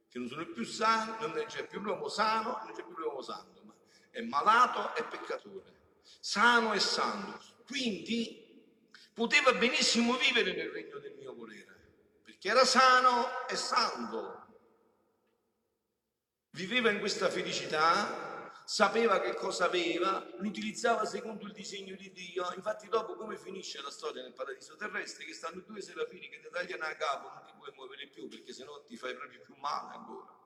che 0.08 0.18
non 0.18 0.28
sono 0.28 0.46
più 0.46 0.64
sani, 0.64 1.14
non 1.20 1.44
c'è 1.46 1.66
più 1.66 1.80
l'uomo 1.80 2.08
sano, 2.08 2.60
non 2.64 2.72
c'è 2.74 2.82
più 2.82 2.96
l'uomo 2.96 3.22
santo, 3.22 3.62
ma 3.64 3.74
è 4.10 4.20
malato 4.22 4.94
e 4.96 5.04
peccatore, 5.04 6.00
sano 6.20 6.72
e 6.72 6.80
santo. 6.80 7.40
Quindi 7.66 8.46
poteva 9.12 9.52
benissimo 9.52 10.16
vivere 10.16 10.54
nel 10.54 10.70
regno 10.70 10.98
del 10.98 11.14
mio 11.14 11.34
volere, 11.34 12.20
perché 12.24 12.48
era 12.48 12.64
sano 12.64 13.46
e 13.48 13.56
santo. 13.56 14.46
Viveva 16.50 16.90
in 16.90 16.98
questa 16.98 17.28
felicità, 17.28 18.28
sapeva 18.64 19.20
che 19.20 19.34
cosa 19.34 19.64
aveva, 19.64 20.26
l'utilizzava 20.38 21.04
secondo 21.04 21.46
il 21.46 21.52
disegno 21.52 21.96
di 21.96 22.10
Dio. 22.12 22.52
Infatti 22.54 22.88
dopo 22.88 23.14
come 23.14 23.38
finisce 23.38 23.80
la 23.80 23.90
storia 23.90 24.22
nel 24.22 24.32
paradiso 24.34 24.76
terrestre? 24.76 25.24
Che 25.24 25.32
stanno 25.34 25.62
due 25.66 25.80
serafini 25.80 26.28
che 26.28 26.40
ti 26.40 26.48
tagliano 26.50 26.84
a 26.84 26.94
capo, 26.94 27.30
più 28.18 28.28
perché 28.28 28.52
sennò 28.52 28.82
ti 28.82 28.96
fai 28.96 29.14
proprio 29.14 29.40
più 29.40 29.54
male 29.58 29.94
ancora. 29.94 30.36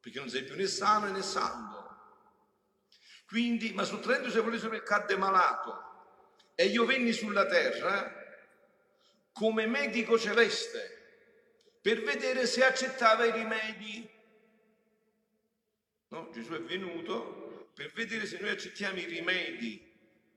Perché 0.00 0.18
non 0.20 0.28
sei 0.28 0.44
più 0.44 0.54
né 0.54 0.66
sano 0.66 1.10
né 1.10 1.22
santo. 1.22 1.80
Quindi, 3.26 3.72
ma 3.72 3.82
sottraendosi 3.84 4.38
a 4.38 4.42
quello 4.42 4.82
cadde 4.82 5.16
malato. 5.16 5.90
E 6.54 6.66
io 6.66 6.84
venni 6.84 7.12
sulla 7.12 7.46
terra 7.46 8.20
come 9.32 9.66
medico 9.66 10.18
celeste 10.18 11.00
per 11.80 12.02
vedere 12.02 12.46
se 12.46 12.64
accettava 12.64 13.24
i 13.24 13.32
rimedi. 13.32 14.08
No? 16.08 16.30
Gesù 16.32 16.52
è 16.52 16.60
venuto 16.60 17.70
per 17.74 17.90
vedere 17.92 18.26
se 18.26 18.38
noi 18.38 18.50
accettiamo 18.50 18.98
i 18.98 19.06
rimedi 19.06 19.91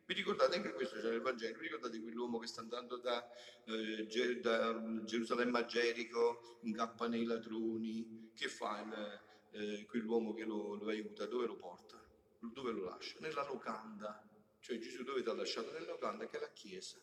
vi 0.05 0.13
ricordate 0.13 0.55
anche 0.57 0.71
questo 0.73 0.99
c'è 0.99 1.09
nel 1.09 1.21
Vangelo? 1.21 1.57
Vi 1.57 1.63
ricordate 1.63 1.99
quell'uomo 1.99 2.37
che 2.37 2.47
sta 2.47 2.61
andando 2.61 2.97
da, 2.97 3.27
eh, 3.65 4.39
da 4.39 5.03
Gerusalemme 5.03 5.59
a 5.59 5.65
Gerico, 5.65 6.59
incappa 6.61 7.07
nei 7.07 7.25
ladroni? 7.25 8.31
Che 8.35 8.47
fa 8.47 8.81
il, 8.81 9.23
eh, 9.51 9.85
quell'uomo 9.85 10.33
che 10.33 10.43
lo, 10.43 10.75
lo, 10.75 10.89
aiuta? 10.89 11.25
Dove 11.25 11.47
lo 11.47 11.55
porta? 11.55 11.99
Dove 12.39 12.71
lo 12.71 12.83
lascia? 12.83 13.17
Nella 13.19 13.45
locanda. 13.45 14.23
Cioè 14.59 14.77
Gesù 14.77 15.03
dove 15.03 15.23
ti 15.23 15.29
ha 15.29 15.33
lasciato? 15.33 15.71
Nella 15.71 15.91
locanda 15.91 16.27
che 16.27 16.37
è 16.37 16.39
la 16.39 16.51
Chiesa, 16.51 16.99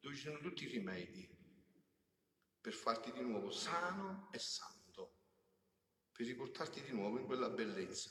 dove 0.00 0.14
ci 0.14 0.22
sono 0.22 0.38
tutti 0.38 0.64
i 0.64 0.68
rimedi 0.68 1.28
per 2.60 2.74
farti 2.74 3.10
di 3.12 3.22
nuovo 3.22 3.50
sano 3.50 4.28
e 4.32 4.38
santo, 4.38 5.14
per 6.12 6.26
riportarti 6.26 6.82
di 6.82 6.92
nuovo 6.92 7.18
in 7.18 7.26
quella 7.26 7.48
bellezza. 7.48 8.10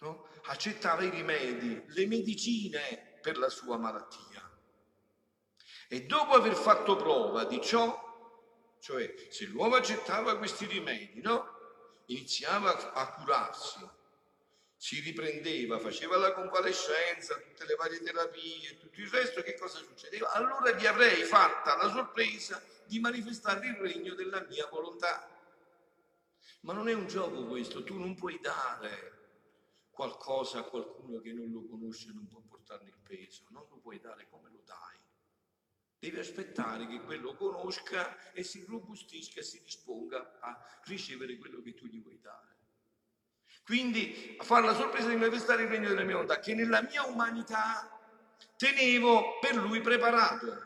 No? 0.00 0.28
Accettava 0.44 1.02
i 1.02 1.10
rimedi, 1.10 1.82
le 1.88 2.06
medicine 2.06 3.17
per 3.28 3.36
la 3.36 3.50
sua 3.50 3.76
malattia. 3.76 4.42
E 5.88 6.06
dopo 6.06 6.32
aver 6.32 6.54
fatto 6.54 6.96
prova 6.96 7.44
di 7.44 7.60
ciò, 7.60 8.06
cioè 8.80 9.14
se 9.28 9.44
l'uomo 9.46 9.76
accettava 9.76 10.38
questi 10.38 10.64
rimedi, 10.64 11.20
no? 11.20 11.56
iniziava 12.06 12.94
a 12.94 13.12
curarsi, 13.12 13.86
si 14.76 15.00
riprendeva, 15.00 15.78
faceva 15.78 16.16
la 16.16 16.32
convalescenza, 16.32 17.34
tutte 17.34 17.66
le 17.66 17.74
varie 17.74 18.02
terapie 18.02 18.78
tutto 18.78 19.00
il 19.00 19.10
resto, 19.10 19.42
che 19.42 19.58
cosa 19.58 19.76
succedeva? 19.76 20.32
Allora 20.32 20.70
gli 20.70 20.86
avrei 20.86 21.22
fatta 21.24 21.76
la 21.76 21.90
sorpresa 21.90 22.62
di 22.86 22.98
manifestare 22.98 23.66
il 23.66 23.74
regno 23.74 24.14
della 24.14 24.40
mia 24.48 24.66
volontà. 24.70 25.28
Ma 26.60 26.72
non 26.72 26.88
è 26.88 26.94
un 26.94 27.06
gioco 27.06 27.44
questo, 27.44 27.84
tu 27.84 27.98
non 27.98 28.14
puoi 28.14 28.38
dare 28.40 29.17
qualcosa 29.98 30.60
a 30.60 30.62
qualcuno 30.62 31.18
che 31.18 31.32
non 31.32 31.50
lo 31.50 31.66
conosce, 31.66 32.12
non 32.12 32.28
può 32.28 32.38
portarne 32.38 32.88
il 32.88 32.98
peso, 33.02 33.42
non 33.50 33.66
lo 33.68 33.78
puoi 33.78 33.98
dare 33.98 34.28
come 34.28 34.48
lo 34.48 34.62
dai. 34.64 34.96
Devi 35.98 36.20
aspettare 36.20 36.86
che 36.86 37.00
quello 37.00 37.34
conosca 37.34 38.30
e 38.30 38.44
si 38.44 38.64
robustisca 38.64 39.40
e 39.40 39.42
si 39.42 39.60
disponga 39.60 40.38
a 40.38 40.56
ricevere 40.84 41.36
quello 41.36 41.60
che 41.60 41.74
tu 41.74 41.86
gli 41.86 42.00
vuoi 42.00 42.20
dare. 42.20 42.56
Quindi 43.64 44.36
a 44.38 44.44
fare 44.44 44.66
la 44.66 44.74
sorpresa 44.76 45.08
di 45.08 45.16
manifestare 45.16 45.64
il 45.64 45.68
regno 45.68 45.88
della 45.88 46.04
mia 46.04 46.14
volontà, 46.14 46.38
che 46.38 46.54
nella 46.54 46.80
mia 46.80 47.02
umanità 47.02 47.90
tenevo 48.56 49.40
per 49.40 49.56
lui 49.56 49.80
preparato. 49.80 50.62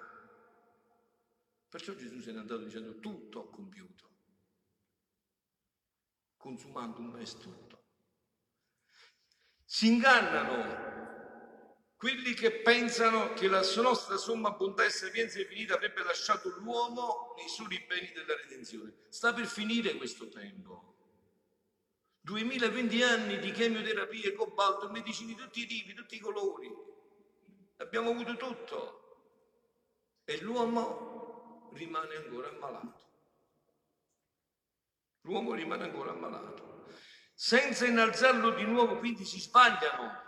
Perciò 1.70 1.94
Gesù 1.94 2.20
se 2.20 2.32
n'è 2.32 2.38
andato 2.38 2.64
dicendo 2.64 3.00
tutto 3.00 3.38
ho 3.40 3.48
compiuto, 3.48 4.10
consumando 6.36 7.00
un 7.00 7.06
mes 7.06 7.34
tutto. 7.38 7.71
Si 9.72 9.86
ingannano 9.86 11.70
quelli 11.96 12.34
che 12.34 12.60
pensano 12.60 13.32
che 13.32 13.48
la 13.48 13.62
nostra 13.76 14.18
somma 14.18 14.50
bontà 14.50 14.84
e 14.84 14.90
sapienza 14.90 15.40
infinita 15.40 15.76
avrebbe 15.76 16.02
lasciato 16.02 16.50
l'uomo 16.58 17.32
nei 17.38 17.48
soli 17.48 17.82
beni 17.88 18.12
della 18.12 18.36
redenzione. 18.36 18.92
Sta 19.08 19.32
per 19.32 19.46
finire 19.46 19.94
questo 19.94 20.28
tempo. 20.28 20.96
2020 22.20 23.02
anni 23.02 23.38
di 23.38 23.50
chemioterapie, 23.50 24.34
cobalto, 24.34 24.90
medicine 24.90 25.32
di 25.32 25.40
tutti 25.40 25.62
i 25.62 25.66
tipi, 25.66 25.94
tutti 25.94 26.16
i 26.16 26.20
colori. 26.20 26.70
Abbiamo 27.78 28.10
avuto 28.10 28.36
tutto. 28.36 29.00
E 30.24 30.38
l'uomo 30.42 31.70
rimane 31.72 32.16
ancora 32.16 32.50
ammalato. 32.50 33.04
L'uomo 35.22 35.54
rimane 35.54 35.84
ancora 35.84 36.10
ammalato 36.10 36.71
senza 37.34 37.86
innalzarlo 37.86 38.50
di 38.50 38.64
nuovo, 38.64 38.98
quindi 38.98 39.24
si 39.24 39.40
sbagliano 39.40 40.20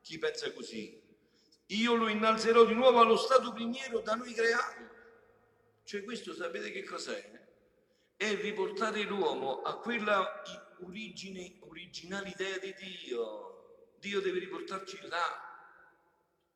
chi 0.00 0.18
pensa 0.18 0.52
così. 0.52 1.00
Io 1.66 1.94
lo 1.94 2.08
innalzerò 2.08 2.64
di 2.64 2.74
nuovo 2.74 3.00
allo 3.00 3.16
stato 3.16 3.52
primiero 3.52 4.00
da 4.00 4.14
noi 4.14 4.32
creato. 4.32 4.88
Cioè 5.84 6.02
questo 6.02 6.34
sapete 6.34 6.70
che 6.70 6.84
cos'è? 6.84 7.38
È 8.16 8.34
riportare 8.40 9.02
l'uomo 9.02 9.62
a 9.62 9.78
quella 9.78 10.42
origine, 10.80 11.58
originale 11.60 12.28
idea 12.28 12.58
di 12.58 12.74
Dio. 12.74 13.94
Dio 13.98 14.20
deve 14.20 14.40
riportarci 14.40 14.98
là. 15.08 15.48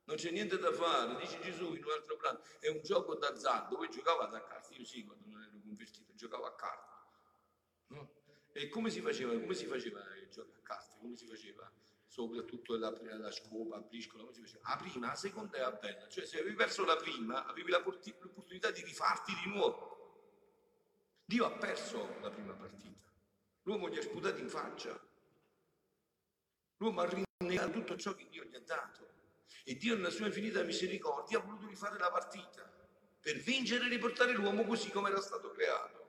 Non 0.05 0.17
c'è 0.17 0.31
niente 0.31 0.59
da 0.59 0.71
fare, 0.71 1.15
dice 1.15 1.39
Gesù 1.41 1.73
in 1.73 1.83
un 1.83 1.91
altro 1.91 2.15
brano, 2.17 2.41
è 2.59 2.67
un 2.67 2.81
gioco 2.83 3.15
d'azzardo. 3.15 3.77
Voi 3.77 3.89
giocavate 3.89 4.35
a 4.35 4.43
carte, 4.43 4.75
io 4.75 4.85
sì, 4.85 5.03
quando 5.03 5.25
non 5.27 5.41
ero 5.41 5.59
convertito, 5.63 6.13
giocavo 6.13 6.45
a 6.45 6.55
carte. 6.55 6.93
No? 7.87 8.09
E 8.57 8.69
come 8.69 8.89
si 8.89 9.01
faceva? 9.01 9.33
Come 9.33 9.53
si 9.53 9.65
faceva 9.65 9.99
il 10.15 10.29
gioco 10.29 10.53
a 10.55 10.61
carte? 10.63 10.95
Come 11.01 11.17
si 11.17 11.25
faceva? 11.25 11.69
Soprattutto 12.07 12.77
la, 12.77 12.89
la 13.17 13.29
scopa, 13.29 13.75
a 13.75 13.81
briscola, 13.81 14.23
come 14.23 14.33
si 14.33 14.39
faceva? 14.43 14.69
La 14.69 14.77
prima, 14.77 15.07
la 15.07 15.15
seconda 15.15 15.57
era 15.57 15.71
bella, 15.73 16.07
cioè 16.07 16.25
se 16.25 16.39
avevi 16.39 16.55
perso 16.55 16.85
la 16.85 16.95
prima, 16.95 17.45
avevi 17.45 17.69
l'opportunità 17.69 18.71
di 18.71 18.81
rifarti 18.81 19.33
di 19.43 19.49
nuovo. 19.49 19.93
Dio 21.25 21.45
ha 21.45 21.51
perso 21.51 22.15
la 22.21 22.29
prima 22.29 22.53
partita. 22.53 23.11
L'uomo 23.63 23.89
gli 23.89 23.97
ha 23.97 24.01
sputato 24.01 24.39
in 24.39 24.47
faccia. 24.47 24.97
L'uomo 26.77 27.01
ha 27.01 27.09
rinnegato 27.09 27.71
tutto 27.71 27.97
ciò 27.97 28.15
che 28.15 28.25
Dio 28.29 28.45
gli 28.45 28.55
ha 28.55 28.61
dato. 28.61 29.09
E 29.65 29.75
Dio 29.75 29.95
nella 29.95 30.11
sua 30.11 30.27
infinita 30.27 30.63
misericordia 30.63 31.39
ha 31.39 31.41
voluto 31.41 31.67
rifare 31.67 31.99
la 31.99 32.09
partita 32.09 32.63
per 33.19 33.35
vincere 33.35 33.87
e 33.87 33.89
riportare 33.89 34.31
l'uomo 34.31 34.63
così 34.63 34.89
come 34.91 35.09
era 35.09 35.19
stato 35.19 35.51
creato. 35.51 36.04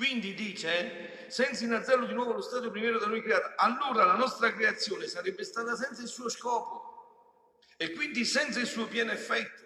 Quindi 0.00 0.32
dice, 0.32 1.26
senza 1.28 1.62
innalzarlo 1.62 2.06
di 2.06 2.14
nuovo 2.14 2.30
allo 2.30 2.40
stato 2.40 2.70
primiero 2.70 2.98
da 2.98 3.04
noi 3.04 3.20
creato, 3.20 3.52
allora 3.56 4.06
la 4.06 4.14
nostra 4.14 4.50
creazione 4.50 5.06
sarebbe 5.06 5.44
stata 5.44 5.76
senza 5.76 6.00
il 6.00 6.08
suo 6.08 6.30
scopo 6.30 7.58
e 7.76 7.92
quindi 7.92 8.24
senza 8.24 8.60
il 8.60 8.66
suo 8.66 8.86
pieno 8.86 9.12
effetto. 9.12 9.62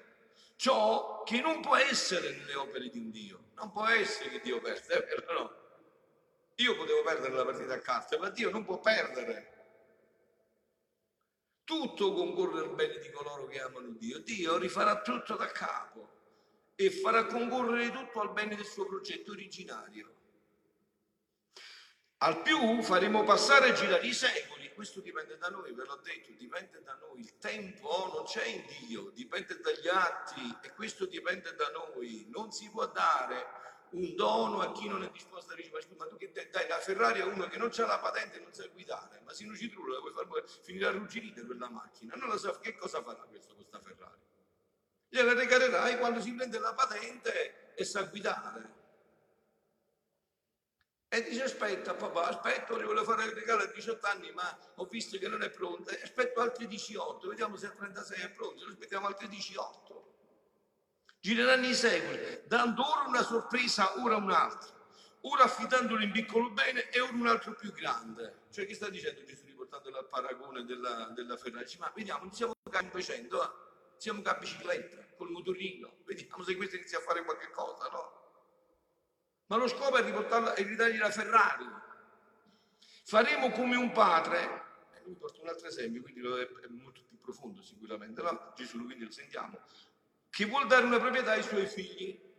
Ciò 0.57 1.23
che 1.23 1.41
non 1.41 1.61
può 1.61 1.77
essere 1.77 2.31
nelle 2.31 2.57
opere 2.57 2.89
di 2.89 2.99
un 2.99 3.11
Dio. 3.13 3.45
Non 3.55 3.71
può 3.71 3.87
essere 3.87 4.31
che 4.31 4.41
Dio 4.41 4.61
perde, 4.61 4.95
è 4.95 5.05
vero 5.07 5.33
no? 5.41 5.57
Io 6.57 6.75
potevo 6.75 7.03
perdere 7.05 7.33
la 7.33 7.45
partita 7.45 7.75
a 7.75 7.79
carte, 7.79 8.19
ma 8.19 8.29
Dio 8.31 8.51
non 8.51 8.65
può 8.65 8.81
perdere. 8.81 9.53
Tutto 11.63 12.13
concorre 12.13 12.59
al 12.63 12.75
bene 12.75 12.99
di 12.99 13.11
coloro 13.13 13.47
che 13.47 13.61
amano 13.61 13.91
Dio. 13.91 14.19
Dio 14.19 14.57
rifarà 14.57 15.01
tutto 15.01 15.37
da 15.37 15.47
capo 15.47 16.09
e 16.75 16.91
farà 16.91 17.25
concorrere 17.27 17.93
tutto 17.93 18.21
al 18.21 18.33
bene 18.33 18.57
del 18.57 18.67
suo 18.67 18.85
progetto 18.85 19.31
originario. 19.31 20.23
Al 22.19 22.43
più 22.43 22.83
faremo 22.83 23.23
passare 23.25 23.73
girare 23.75 24.07
i 24.07 24.13
secoli, 24.13 24.73
questo 24.73 25.01
dipende 25.01 25.37
da 25.37 25.49
noi, 25.49 25.73
ve 25.73 25.85
l'ho 25.85 26.01
detto, 26.03 26.33
dipende 26.33 26.83
da 26.83 26.95
noi. 26.95 27.21
Il 27.21 27.39
tempo 27.39 28.11
non 28.15 28.25
c'è 28.25 28.45
in 28.45 28.65
Dio, 28.87 29.11
dipende 29.11 29.61
dagli 29.61 29.89
atti 29.89 30.57
e 30.63 30.73
questo 30.73 31.07
dipende 31.07 31.55
da 31.55 31.71
noi. 31.71 32.27
Non 32.31 32.51
si 32.51 32.71
può 32.71 32.87
dare 32.87 33.63
un 33.91 34.15
dono 34.15 34.61
a 34.61 34.73
chi 34.73 34.89
non 34.89 35.03
è 35.03 35.11
disposto 35.11 35.53
a 35.53 35.57
ricevere. 35.57 35.87
Ma 35.97 36.07
tu 36.07 36.17
che 36.17 36.33
dai 36.33 36.69
la 36.69 36.79
Ferrari 36.79 37.21
a 37.21 37.27
uno 37.27 37.47
che 37.47 37.57
non 37.57 37.71
ha 37.75 37.87
la 37.87 37.99
patente 37.99 38.39
e 38.39 38.41
non 38.41 38.53
sa 38.53 38.67
guidare, 38.69 39.21
ma 39.25 39.33
se 39.33 39.45
non 39.45 39.57
ci 39.57 39.71
trullo 39.71 39.95
la 39.95 40.01
vuoi 40.01 40.13
far 40.13 40.49
finire 40.63 40.87
arrugginita 40.87 41.45
quella 41.45 41.69
macchina, 41.69 42.15
non 42.17 42.29
lo 42.29 42.39
so 42.39 42.59
che 42.61 42.77
cosa 42.77 43.03
farà 43.03 43.23
questo 43.23 43.55
questa 43.55 43.81
Ferrari. 43.81 44.21
Gliela 45.09 45.33
regalerai 45.35 45.99
quando 45.99 46.21
si 46.21 46.33
prende 46.33 46.59
la 46.59 46.75
patente 46.75 47.75
e 47.75 47.85
sa 47.85 48.03
guidare. 48.03 48.83
E 51.15 51.23
dice 51.23 51.45
aspetta 51.45 51.95
papà, 51.95 52.27
aspetta, 52.27 52.73
io 52.73 52.87
volevo 52.87 53.05
fare 53.05 53.27
il 53.27 53.31
regalo 53.31 53.63
a 53.63 53.67
18 53.67 54.05
anni 54.05 54.33
ma 54.33 54.59
ho 54.75 54.85
visto 54.87 55.17
che 55.17 55.29
non 55.29 55.45
è 55.45 55.49
pronta, 55.49 55.93
aspetto 56.03 56.41
altri 56.41 56.67
18, 56.67 57.29
vediamo 57.29 57.57
se 57.57 57.67
a 57.67 57.71
36 57.71 58.21
è 58.21 58.31
pronto, 58.31 58.65
aspettiamo 58.67 59.07
altri 59.07 59.29
18. 59.29 60.13
Gireranno 61.21 61.67
i 61.67 61.75
secoli, 61.75 62.43
dando 62.49 62.83
ora 62.83 63.07
una 63.07 63.23
sorpresa, 63.23 63.97
ora 64.03 64.17
un'altra, 64.17 64.73
ora 65.21 65.45
affidandolo 65.45 66.03
in 66.03 66.11
piccolo 66.11 66.51
bene 66.51 66.91
e 66.91 66.99
ora 66.99 67.13
un 67.13 67.29
altro 67.29 67.55
più 67.55 67.71
grande. 67.71 68.47
Cioè 68.51 68.67
che 68.67 68.75
sta 68.75 68.89
dicendo 68.89 69.23
Gesù 69.23 69.47
riportando 69.47 69.97
al 69.97 70.09
paragone 70.09 70.65
della, 70.65 71.13
della 71.15 71.37
Ferrari? 71.37 71.77
Ma 71.79 71.93
vediamo, 71.95 72.25
iniziamo 72.25 72.55
a 72.73 72.85
facendo, 72.91 73.41
eh? 73.41 73.55
siamo 73.99 74.21
a 74.25 74.35
bicicletta, 74.35 75.15
col 75.17 75.31
motorino, 75.31 75.99
vediamo 76.07 76.43
se 76.43 76.57
questo 76.57 76.75
inizia 76.75 76.99
a 76.99 77.03
fare 77.03 77.23
qualche 77.23 77.51
cosa, 77.53 77.87
no? 77.93 78.24
Ma 79.47 79.57
lo 79.57 79.69
scopo 79.69 79.97
è 79.97 80.03
riportarla 80.03 80.55
e 80.55 80.63
ridargli 80.63 80.99
la 80.99 81.11
Ferrari. 81.11 81.67
Faremo 83.05 83.51
come 83.51 83.77
un 83.77 83.93
padre, 83.93 84.63
e 84.95 85.03
lui 85.05 85.15
porta 85.15 85.43
un 85.43 85.49
altro 85.49 85.69
esempio, 85.69 86.03
quindi 86.03 86.21
è 86.21 86.67
molto 86.69 87.05
più 87.05 87.19
profondo 87.21 87.63
sicuramente, 87.63 88.23
no? 88.23 88.53
Gesù 88.57 88.85
quindi 88.85 89.05
lo 89.05 89.11
sentiamo, 89.11 89.61
che 90.31 90.47
vuol 90.47 90.67
dare 90.67 90.87
una 90.87 90.99
proprietà 90.99 91.33
ai 91.33 91.43
suoi 91.43 91.67
figli. 91.67 92.33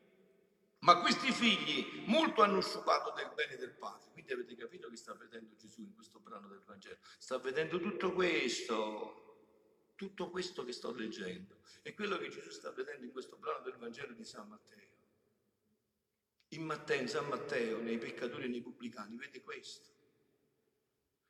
Ma 0.79 0.99
questi 0.99 1.31
figli 1.31 2.03
molto 2.05 2.43
hanno 2.43 2.61
sciupato 2.61 3.11
del 3.15 3.31
bene 3.33 3.55
del 3.55 3.71
padre. 3.71 4.11
Quindi 4.11 4.33
avete 4.33 4.55
capito 4.55 4.87
che 4.87 4.95
sta 4.95 5.15
vedendo 5.15 5.55
Gesù 5.55 5.81
in 5.81 5.95
questo 5.95 6.19
brano 6.19 6.47
del 6.47 6.61
Vangelo? 6.63 6.97
Sta 7.17 7.39
vedendo 7.39 7.79
tutto 7.79 8.13
questo, 8.13 9.47
tutto 9.95 10.29
questo 10.29 10.63
che 10.63 10.73
sto 10.73 10.91
leggendo. 10.93 11.57
È 11.81 11.91
quello 11.95 12.17
che 12.17 12.29
Gesù 12.29 12.51
sta 12.51 12.71
vedendo 12.71 13.03
in 13.05 13.11
questo 13.11 13.35
brano 13.37 13.63
del 13.63 13.77
Vangelo 13.77 14.13
di 14.13 14.23
San 14.23 14.47
Matteo. 14.47 14.94
In 16.55 16.63
Matteo, 16.63 16.99
in 16.99 17.07
San 17.07 17.27
Matteo, 17.27 17.79
nei 17.79 17.97
peccatori 17.97 18.45
e 18.45 18.47
nei 18.47 18.61
pubblicani, 18.61 19.15
vede 19.15 19.41
questo. 19.41 19.93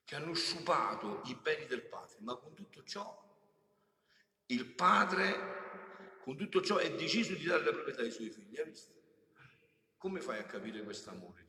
Che 0.04 0.16
hanno 0.16 0.34
sciupato 0.34 1.22
i 1.26 1.36
beni 1.36 1.66
del 1.66 1.84
padre, 1.84 2.18
ma 2.20 2.36
con 2.36 2.54
tutto 2.54 2.84
ciò 2.84 3.24
il 4.48 4.66
padre 4.66 5.64
con 6.22 6.38
tutto 6.38 6.62
ciò 6.62 6.78
è 6.78 6.94
deciso 6.96 7.34
di 7.34 7.46
dare 7.46 7.64
la 7.64 7.72
proprietà 7.72 8.02
ai 8.02 8.12
suoi 8.12 8.30
figli. 8.30 8.58
Hai 8.58 8.66
visto? 8.66 8.94
Come 9.98 10.22
fai 10.22 10.40
a 10.40 10.46
capire 10.46 10.84
questo 10.84 11.10
amore? 11.10 11.46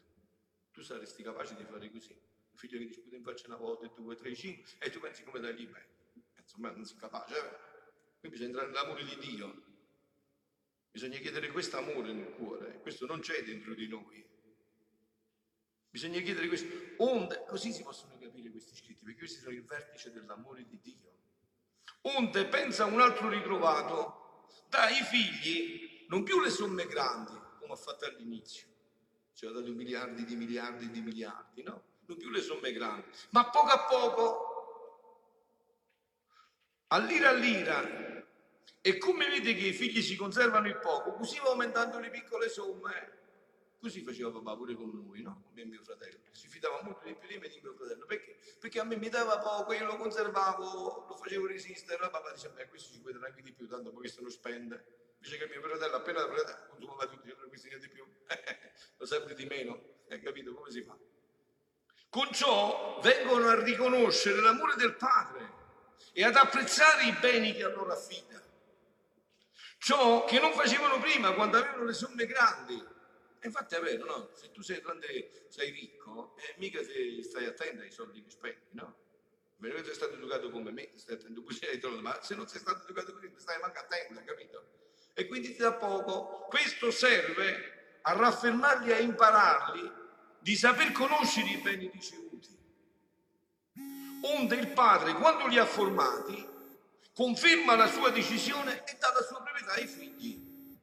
Tu 0.70 0.82
saresti 0.82 1.22
capace 1.22 1.54
di 1.56 1.64
fare 1.64 1.90
così. 1.90 2.12
Un 2.12 2.56
figlio 2.56 2.78
che 2.78 2.86
discute 2.86 3.16
in 3.16 3.22
faccia 3.22 3.48
una 3.48 3.56
volta, 3.56 3.86
due, 3.88 4.14
tre, 4.14 4.34
cinque, 4.34 4.70
e 4.78 4.90
tu 4.90 5.00
pensi 5.00 5.24
come 5.24 5.40
dai 5.40 5.54
bene. 5.54 5.88
Insomma, 6.38 6.70
non 6.70 6.84
sei 6.84 6.96
capace. 6.96 7.36
Eh? 7.36 7.58
Qui 8.20 8.28
bisogna 8.30 8.48
entrare 8.48 8.68
nell'amore 8.68 9.04
di 9.04 9.16
Dio. 9.18 9.64
Bisogna 10.96 11.18
chiedere 11.18 11.50
questo 11.50 11.76
amore 11.76 12.10
nel 12.14 12.30
cuore. 12.30 12.80
Questo 12.80 13.04
non 13.04 13.20
c'è 13.20 13.42
dentro 13.42 13.74
di 13.74 13.86
noi. 13.86 14.26
Bisogna 15.90 16.18
chiedere 16.22 16.48
questo. 16.48 16.68
Onde, 16.96 17.44
così 17.46 17.70
si 17.70 17.82
possono 17.82 18.16
capire 18.18 18.48
questi 18.48 18.74
scritti, 18.74 19.04
perché 19.04 19.18
questi 19.18 19.40
sono 19.40 19.54
il 19.54 19.62
vertice 19.62 20.10
dell'amore 20.10 20.64
di 20.64 20.80
Dio. 20.80 21.12
Onde 22.00 22.46
pensa 22.46 22.86
un 22.86 22.98
altro 23.02 23.28
ritrovato 23.28 24.46
dai 24.70 24.94
figli 25.02 26.06
non 26.08 26.22
più 26.22 26.40
le 26.40 26.48
somme 26.48 26.86
grandi, 26.86 27.38
come 27.60 27.74
ha 27.74 27.76
fatto 27.76 28.06
all'inizio, 28.06 28.66
ci 29.34 29.44
ha 29.44 29.50
dato 29.50 29.70
miliardi 29.72 30.24
di 30.24 30.34
miliardi 30.34 30.90
di 30.90 31.02
miliardi, 31.02 31.62
no? 31.62 31.82
Non 32.06 32.16
più 32.16 32.30
le 32.30 32.40
somme 32.40 32.72
grandi, 32.72 33.06
ma 33.32 33.50
poco 33.50 33.68
a 33.68 33.84
poco, 33.84 35.18
all'ira 36.86 37.28
all'ira. 37.28 38.05
E 38.80 38.98
come 38.98 39.28
vede 39.28 39.54
che 39.54 39.66
i 39.66 39.72
figli 39.72 40.00
si 40.00 40.16
conservano 40.16 40.68
il 40.68 40.78
poco, 40.78 41.12
così 41.14 41.38
va 41.38 41.50
aumentando 41.50 41.98
le 41.98 42.10
piccole 42.10 42.48
somme. 42.48 43.14
Così 43.78 44.02
faceva 44.02 44.30
papà 44.30 44.56
pure 44.56 44.74
con 44.74 44.90
noi, 44.90 45.22
no? 45.22 45.42
Con 45.44 45.52
me 45.54 45.62
e 45.62 45.64
mio 45.64 45.82
fratello. 45.82 46.18
Si 46.30 46.48
fidava 46.48 46.82
molto 46.82 47.06
di 47.06 47.14
più 47.14 47.28
di 47.28 47.38
me 47.38 47.46
e 47.46 47.50
di 47.50 47.60
mio 47.62 47.74
fratello. 47.74 48.06
Perché? 48.06 48.38
Perché 48.58 48.80
a 48.80 48.84
me 48.84 48.96
mi 48.96 49.08
dava 49.08 49.38
poco, 49.38 49.72
io 49.72 49.84
lo 49.84 49.96
conservavo, 49.96 51.06
lo 51.08 51.16
facevo 51.16 51.46
resistere. 51.46 52.00
La 52.00 52.10
papà 52.10 52.32
diceva, 52.32 52.54
beh, 52.54 52.68
questo 52.68 52.92
ci 52.92 53.00
guadagna 53.00 53.26
anche 53.26 53.42
di 53.42 53.52
più, 53.52 53.68
tanto 53.68 53.90
poi 53.90 54.00
questo 54.00 54.22
lo 54.22 54.30
spende. 54.30 54.84
Invece 55.16 55.38
che 55.38 55.46
mio 55.48 55.60
fratello 55.60 55.96
appena 55.96 56.24
consumava 56.68 57.06
tutto, 57.06 57.36
non 57.38 57.48
questo 57.48 57.68
di 57.68 57.88
più. 57.88 58.04
lo 58.96 59.06
sempre 59.06 59.34
di 59.34 59.44
meno. 59.44 59.82
Hai 60.08 60.20
capito 60.20 60.54
come 60.54 60.70
si 60.70 60.82
fa? 60.82 60.96
Con 62.08 62.32
ciò 62.32 63.00
vengono 63.02 63.48
a 63.48 63.62
riconoscere 63.62 64.40
l'amore 64.40 64.74
del 64.76 64.94
Padre 64.94 65.52
e 66.12 66.24
ad 66.24 66.36
apprezzare 66.36 67.04
i 67.04 67.12
beni 67.20 67.54
che 67.54 67.64
a 67.64 67.68
loro 67.68 67.92
affida. 67.92 68.42
Ciò 69.78 70.24
che 70.24 70.40
non 70.40 70.52
facevano 70.52 70.98
prima 70.98 71.32
quando 71.32 71.58
avevano 71.58 71.84
le 71.84 71.92
somme 71.92 72.26
grandi 72.26 72.94
infatti 73.46 73.74
è 73.74 73.80
vero, 73.80 74.04
no? 74.04 74.30
Se 74.34 74.50
tu 74.50 74.62
sei 74.62 74.80
grande, 74.80 75.46
sei 75.48 75.70
ricco, 75.70 76.36
eh, 76.36 76.54
mica 76.58 76.82
se 76.82 77.22
stai 77.22 77.46
attento 77.46 77.82
ai 77.82 77.90
soldi 77.90 78.22
che 78.22 78.30
spendi, 78.30 78.66
no? 78.72 78.94
Che 79.58 79.84
sei 79.84 79.94
stato 79.94 80.14
educato 80.14 80.50
come 80.50 80.70
me, 80.70 80.90
stai 80.96 81.14
attento 81.14 81.42
così 81.42 81.64
ai 81.64 81.80
ma 82.02 82.20
se 82.22 82.34
non 82.34 82.46
sei 82.46 82.60
stato 82.60 82.82
educato 82.82 83.12
così, 83.12 83.32
stai 83.36 83.58
manca 83.60 83.80
attento, 83.80 84.22
capito? 84.24 84.66
E 85.14 85.26
quindi 85.26 85.54
ti 85.54 85.62
poco. 85.78 86.44
Questo 86.48 86.90
serve 86.90 88.00
a 88.02 88.12
raffermarli, 88.12 88.92
a 88.92 88.98
impararli, 88.98 89.90
di 90.40 90.54
saper 90.54 90.92
conoscere 90.92 91.48
i 91.48 91.56
beni 91.56 91.90
ricevuti. 91.90 92.54
Onde 94.22 94.56
il 94.56 94.68
padre, 94.68 95.14
quando 95.14 95.46
li 95.46 95.58
ha 95.58 95.64
formati, 95.64 96.46
conferma 97.16 97.76
la 97.76 97.88
sua 97.88 98.10
decisione 98.10 98.84
e 98.84 98.98
dà 99.00 99.10
la 99.10 99.24
sua 99.24 99.40
proprietà 99.40 99.72
ai 99.72 99.86
figli. 99.86 100.78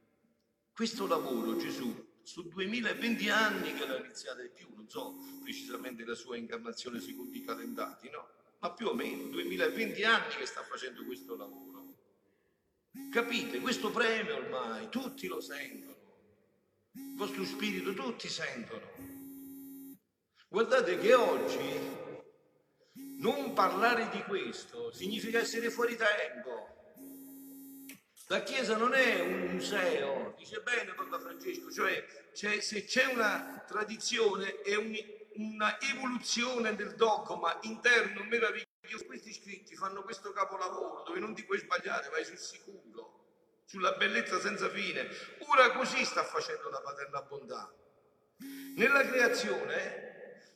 Questo 0.74 1.06
lavoro 1.06 1.56
Gesù 1.58 2.12
su 2.24 2.48
2020 2.48 3.30
anni 3.30 3.72
che 3.76 3.86
l'ha 3.86 4.00
iniziata 4.00 4.42
di 4.42 4.50
più, 4.50 4.68
non 4.74 4.90
so 4.90 5.14
precisamente 5.44 6.04
la 6.04 6.16
sua 6.16 6.36
incarnazione 6.36 7.00
secondo 7.00 7.38
i 7.38 7.44
calendari, 7.46 8.10
no? 8.10 8.28
Ma 8.62 8.72
più 8.72 8.88
o 8.88 8.96
meno 8.96 9.28
2020 9.28 10.04
anni 10.06 10.36
che 10.36 10.48
sta 10.48 10.64
facendo 10.64 11.06
questo 11.06 11.36
lavoro. 11.36 11.94
Capite? 13.12 13.60
Questo 13.60 13.92
premio 13.92 14.38
ormai 14.38 14.90
tutti 14.90 15.28
lo 15.28 15.40
sentono. 15.40 15.92
Il 16.94 17.14
vostro 17.16 17.46
spirito 17.46 17.94
tutti 17.94 18.28
sentono. 18.28 18.90
Guardate 20.48 20.98
che 20.98 21.14
oggi 21.14 22.02
non 23.24 23.54
parlare 23.54 24.10
di 24.10 24.22
questo 24.24 24.92
significa 24.92 25.40
essere 25.40 25.70
fuori 25.72 25.96
tempo. 25.96 26.72
La 28.28 28.44
Chiesa 28.44 28.76
non 28.76 28.94
è 28.94 29.22
un 29.22 29.52
museo, 29.52 30.34
dice 30.38 30.60
bene 30.62 30.94
Papa 30.94 31.20
Francesco, 31.20 31.72
cioè 31.72 32.06
c'è, 32.34 32.60
se 32.60 32.84
c'è 32.84 33.06
una 33.06 33.64
tradizione 33.66 34.62
e 34.62 34.76
un, 34.76 34.94
una 35.36 35.80
evoluzione 35.80 36.76
del 36.76 36.96
dogma 36.96 37.58
interno 37.62 38.24
meraviglioso, 38.24 39.06
questi 39.06 39.34
scritti 39.34 39.76
fanno 39.76 40.04
questo 40.04 40.34
capolavoro 40.34 41.04
dove 41.04 41.20
non 41.20 41.34
ti 41.34 41.46
puoi 41.46 41.60
sbagliare, 41.60 42.10
vai 42.10 42.26
sul 42.26 42.38
sicuro, 42.38 43.62
sulla 43.66 43.94
bellezza 43.94 44.40
senza 44.42 44.70
fine. 44.70 45.08
Ora 45.48 45.72
così 45.72 46.04
sta 46.04 46.24
facendo 46.24 46.70
la 46.70 46.82
paterna 46.82 47.22
bontà. 47.22 47.74
Nella 48.76 49.06
creazione 49.06 50.13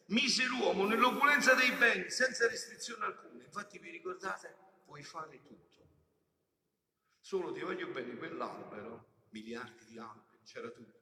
mise 0.07 0.45
l'uomo 0.45 0.85
nell'opulenza 0.85 1.53
dei 1.53 1.71
beni 1.71 2.09
senza 2.09 2.47
restrizione 2.47 3.05
alcuna. 3.05 3.43
Infatti 3.43 3.79
vi 3.79 3.89
ricordate? 3.89 4.55
Puoi 4.85 5.03
fare 5.03 5.41
tutto. 5.43 5.65
Solo 7.19 7.51
ti 7.51 7.59
voglio 7.59 7.87
bene 7.87 8.15
quell'albero, 8.15 9.25
miliardi 9.31 9.85
di 9.85 9.97
alberi, 9.97 10.39
c'era 10.45 10.69
tutto. 10.69 10.95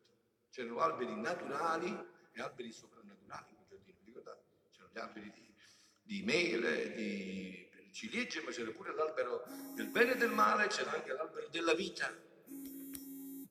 C'erano 0.49 0.79
alberi 0.79 1.15
naturali 1.15 1.95
e 2.31 2.41
alberi 2.41 2.71
soprannaturali 2.71 3.45
in 3.51 3.67
quel 3.67 3.81
giardino, 3.83 4.05
ricordate? 4.05 4.43
C'erano 4.71 4.91
gli 4.91 4.97
alberi 4.97 5.31
di, 5.31 5.55
di 6.01 6.23
mele, 6.23 6.93
di 6.93 7.69
ciliegie, 7.91 8.41
ma 8.41 8.49
c'era 8.49 8.71
pure 8.71 8.95
l'albero 8.95 9.43
del 9.75 9.89
bene 9.89 10.13
e 10.13 10.17
del 10.17 10.31
male, 10.31 10.67
c'era 10.67 10.93
anche 10.93 11.13
l'albero 11.13 11.47
della 11.49 11.73
vita. 11.73 12.11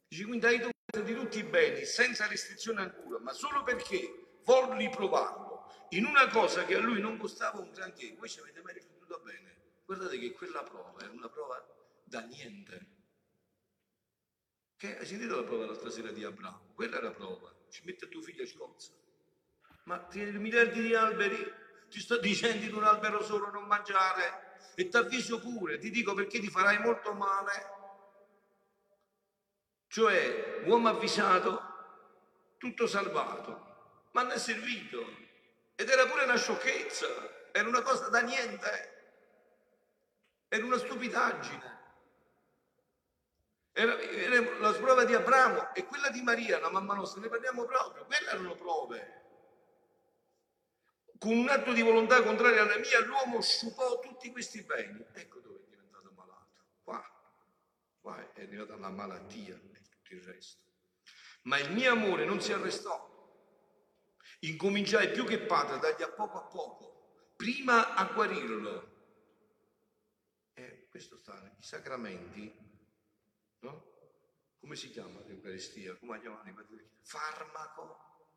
Dice 0.08 0.24
quindi 0.24 0.46
hai 0.46 0.58
dovuto 0.58 1.02
di 1.02 1.14
tutti 1.14 1.38
i 1.38 1.44
beni, 1.44 1.84
senza 1.84 2.26
restrizione 2.26 2.80
alcuna, 2.80 3.18
ma 3.18 3.32
solo 3.32 3.62
perché 3.62 4.40
volli 4.44 4.88
provarlo 4.90 5.43
in 5.90 6.04
una 6.04 6.28
cosa 6.28 6.64
che 6.64 6.74
a 6.74 6.80
lui 6.80 7.00
non 7.00 7.16
costava 7.16 7.60
un 7.60 7.70
granché. 7.72 8.14
Voi 8.18 8.28
ci 8.28 8.40
avete 8.40 8.62
mai 8.62 8.74
riflettuto 8.74 9.20
bene? 9.24 9.56
Guardate 9.84 10.18
che 10.18 10.32
quella 10.32 10.62
prova 10.62 11.00
era 11.00 11.12
una 11.12 11.28
prova 11.28 11.64
da 12.04 12.20
niente. 12.20 12.92
Che 14.76 14.98
hai 14.98 15.06
sentito 15.06 15.36
la 15.36 15.44
prova 15.44 15.66
l'altra 15.66 15.90
sera 15.90 16.10
di 16.10 16.24
Abramo? 16.24 16.72
Quella 16.74 16.98
è 16.98 17.02
la 17.02 17.12
prova. 17.12 17.54
Ci 17.70 17.82
mette 17.84 18.08
tuo 18.08 18.20
figlio 18.22 18.42
a 18.42 18.46
scozza. 18.46 18.92
Ma 19.84 19.98
tieni 20.00 20.38
miliardi 20.38 20.82
di 20.82 20.94
alberi, 20.94 21.36
ti 21.90 22.00
sto 22.00 22.18
dicendo 22.18 22.64
in 22.64 22.74
un 22.74 22.84
albero 22.84 23.22
solo 23.22 23.50
non 23.50 23.64
mangiare 23.64 24.58
e 24.74 24.88
ti 24.88 24.96
avviso 24.96 25.38
pure, 25.40 25.78
ti 25.78 25.90
dico 25.90 26.14
perché 26.14 26.40
ti 26.40 26.48
farai 26.48 26.78
molto 26.78 27.12
male. 27.12 27.72
Cioè, 29.88 30.62
uomo 30.64 30.88
avvisato, 30.88 31.60
tutto 32.58 32.86
salvato, 32.86 34.08
ma 34.12 34.22
non 34.22 34.32
è 34.32 34.38
servito. 34.38 35.22
Ed 35.76 35.88
era 35.88 36.06
pure 36.06 36.24
una 36.24 36.36
sciocchezza, 36.36 37.50
era 37.52 37.68
una 37.68 37.82
cosa 37.82 38.08
da 38.08 38.20
niente, 38.20 38.92
era 40.48 40.64
una 40.64 40.78
stupidaggine. 40.78 41.72
Era, 43.76 43.98
era 43.98 44.58
la 44.60 44.72
prova 44.72 45.04
di 45.04 45.14
Abramo 45.14 45.74
e 45.74 45.84
quella 45.84 46.08
di 46.10 46.22
Maria, 46.22 46.60
la 46.60 46.70
mamma 46.70 46.94
nostra, 46.94 47.20
ne 47.20 47.28
parliamo 47.28 47.64
proprio, 47.64 48.04
quelle 48.04 48.28
erano 48.28 48.54
prove. 48.54 49.22
Con 51.18 51.36
un 51.36 51.48
atto 51.48 51.72
di 51.72 51.82
volontà 51.82 52.22
contraria 52.22 52.62
alla 52.62 52.78
mia, 52.78 53.00
l'uomo 53.00 53.40
sciupò 53.40 53.98
tutti 53.98 54.30
questi 54.30 54.62
beni. 54.62 55.04
Ecco 55.14 55.40
dove 55.40 55.58
è 55.64 55.68
diventato 55.70 56.12
malato. 56.14 56.66
Qua, 56.84 57.02
qua 58.00 58.32
è 58.32 58.42
arrivata 58.42 58.76
la 58.76 58.90
malattia 58.90 59.54
e 59.54 59.80
tutto 59.82 60.14
il 60.14 60.22
resto. 60.22 60.62
Ma 61.42 61.58
il 61.58 61.72
mio 61.72 61.92
amore 61.92 62.24
non 62.24 62.40
si 62.40 62.52
arrestò. 62.52 63.13
Incominciai 64.46 65.10
più 65.10 65.24
che 65.24 65.40
padre 65.40 65.76
a 65.76 65.78
dargli 65.78 66.02
a 66.02 66.10
poco 66.10 66.38
a 66.38 66.44
poco, 66.44 67.32
prima 67.36 67.94
a 67.94 68.04
guarirlo. 68.12 68.92
E 70.54 70.86
questo 70.88 71.16
sta, 71.16 71.54
i 71.58 71.62
sacramenti 71.62 72.72
no? 73.64 73.92
Come 74.60 74.76
si 74.76 74.90
chiama 74.90 75.20
l'Eucaristia? 75.26 75.96
Come 75.96 76.16
la 76.16 76.20
chiamano? 76.20 76.66
Farmaco 77.00 78.28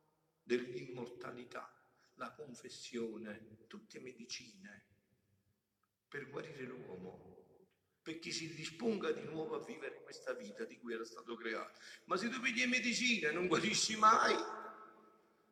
dell'immortalità, 0.44 1.72
la 2.16 2.34
confessione, 2.34 3.66
tutte 3.68 4.00
medicine 4.00 4.86
per 6.08 6.30
guarire 6.30 6.64
l'uomo, 6.64 7.36
perché 8.02 8.32
si 8.32 8.54
disponga 8.56 9.12
di 9.12 9.24
nuovo 9.24 9.56
a 9.56 9.66
vivere 9.66 10.02
questa 10.04 10.34
vita 10.34 10.64
di 10.64 10.78
cui 10.80 10.94
era 10.94 11.06
stato 11.06 11.36
creato. 11.36 11.80
Ma 12.06 12.18
se 12.18 12.30
tu 12.30 12.40
pigli 12.40 12.66
medicina 12.66 13.30
e 13.30 13.34
non 13.34 13.48
guarisci 13.48 13.98
mai, 13.98 14.36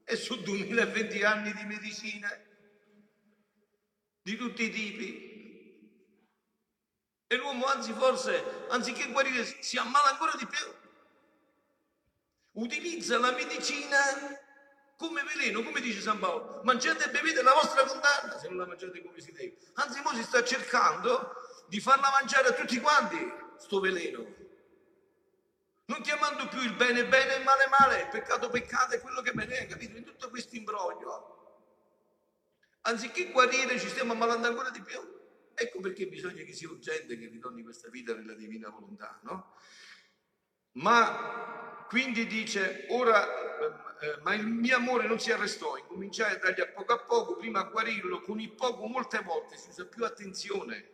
e 0.06 0.16
su 0.16 0.42
2020 0.42 1.24
anni 1.24 1.52
di 1.54 1.64
medicine 1.66 2.44
di 4.22 4.38
tutti 4.38 4.64
i 4.64 4.72
tipi, 4.72 5.34
e 7.28 7.36
l'uomo 7.38 7.66
anzi 7.66 7.92
forse, 7.92 8.66
anziché 8.70 9.12
guarire, 9.12 9.44
si 9.44 9.78
ammala 9.78 10.12
ancora 10.12 10.34
di 10.38 10.46
più. 10.46 10.74
Utilizza 12.52 13.18
la 13.20 13.32
medicina 13.32 13.98
come 14.98 15.24
veleno, 15.24 15.64
come 15.64 15.82
dice 15.82 16.02
San 16.02 16.20
Paolo. 16.20 16.62
Mangiate 16.64 17.06
e 17.06 17.10
bevete 17.10 17.42
la 17.42 17.54
vostra 17.54 17.84
condanna 17.84 18.38
se 18.40 18.48
non 18.48 18.58
la 18.58 18.68
mangiate 18.68 19.04
come 19.04 19.20
si 19.20 19.32
deve. 19.32 19.58
Anzi, 19.74 20.00
ora 20.04 20.16
si 20.16 20.24
sta 20.24 20.44
cercando 20.44 21.34
di 21.68 21.80
farla 21.80 22.12
mangiare 22.12 22.50
a 22.50 22.54
tutti 22.54 22.80
quanti, 22.80 23.18
sto 23.58 23.80
veleno. 23.80 24.24
Non 25.88 26.02
chiamando 26.02 26.48
più 26.48 26.62
il 26.62 26.74
bene 26.74 27.06
bene 27.06 27.36
e 27.36 27.44
male 27.44 27.66
male, 27.80 28.08
peccato 28.08 28.50
peccato 28.50 28.96
è 28.96 29.00
quello 29.00 29.22
che 29.22 29.34
me 29.36 29.46
ne 29.46 29.58
è, 29.60 29.68
capito? 29.68 29.98
In 29.98 30.04
tutto 30.04 30.30
questo 30.30 30.56
imbroglio. 30.56 31.34
Anziché 32.82 33.32
guarire 33.32 33.80
ci 33.80 33.90
stiamo 33.90 34.14
ammalando 34.14 34.48
ancora 34.48 34.72
di 34.72 34.82
più. 34.82 35.00
Ecco 35.54 35.80
perché 35.80 36.08
bisogna 36.08 36.44
che 36.44 36.54
sia 36.54 36.70
urgente 36.70 37.18
che 37.18 37.28
ritorni 37.28 37.64
questa 37.64 37.90
vita 37.90 38.16
nella 38.16 38.34
divina 38.34 38.70
volontà, 38.70 39.20
no? 39.24 39.54
Ma 40.74 41.86
quindi 41.88 42.26
dice, 42.26 42.88
ora, 42.90 43.24
eh, 44.00 44.18
ma 44.22 44.34
il 44.34 44.48
mio 44.48 44.76
amore 44.76 45.08
non 45.08 45.20
si 45.20 45.32
arrestò, 45.32 45.78
incominciai 45.78 46.34
a 46.34 46.38
dargli 46.38 46.62
a 46.62 46.68
poco 46.68 46.94
a 46.94 47.06
poco, 47.06 47.36
prima 47.36 47.60
a 47.60 47.70
guarirlo, 47.70 48.22
con 48.22 48.40
il 48.40 48.54
poco 48.54 48.88
molte 48.88 49.20
volte 49.22 49.56
si 49.56 49.70
usa 49.70 49.86
più 49.86 50.04
attenzione 50.04 50.90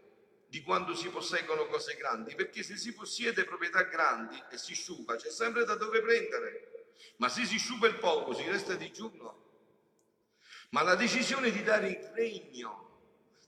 di 0.51 0.61
quando 0.63 0.93
si 0.93 1.07
posseggono 1.07 1.65
cose 1.67 1.95
grandi, 1.95 2.35
perché 2.35 2.61
se 2.61 2.75
si 2.75 2.93
possiede 2.93 3.45
proprietà 3.45 3.83
grandi 3.83 4.37
e 4.51 4.57
si 4.57 4.73
sciupa, 4.73 5.15
c'è 5.15 5.29
sempre 5.29 5.63
da 5.63 5.75
dove 5.75 6.01
prendere, 6.01 6.95
ma 7.19 7.29
se 7.29 7.45
si 7.45 7.57
sciupa 7.57 7.87
il 7.87 7.95
poco, 7.95 8.33
si 8.33 8.45
resta 8.49 8.75
digiuno. 8.75 9.45
Ma 10.71 10.81
la 10.81 10.95
decisione 10.95 11.51
di 11.51 11.63
dare 11.63 11.87
il 11.91 12.11
regno 12.13 12.99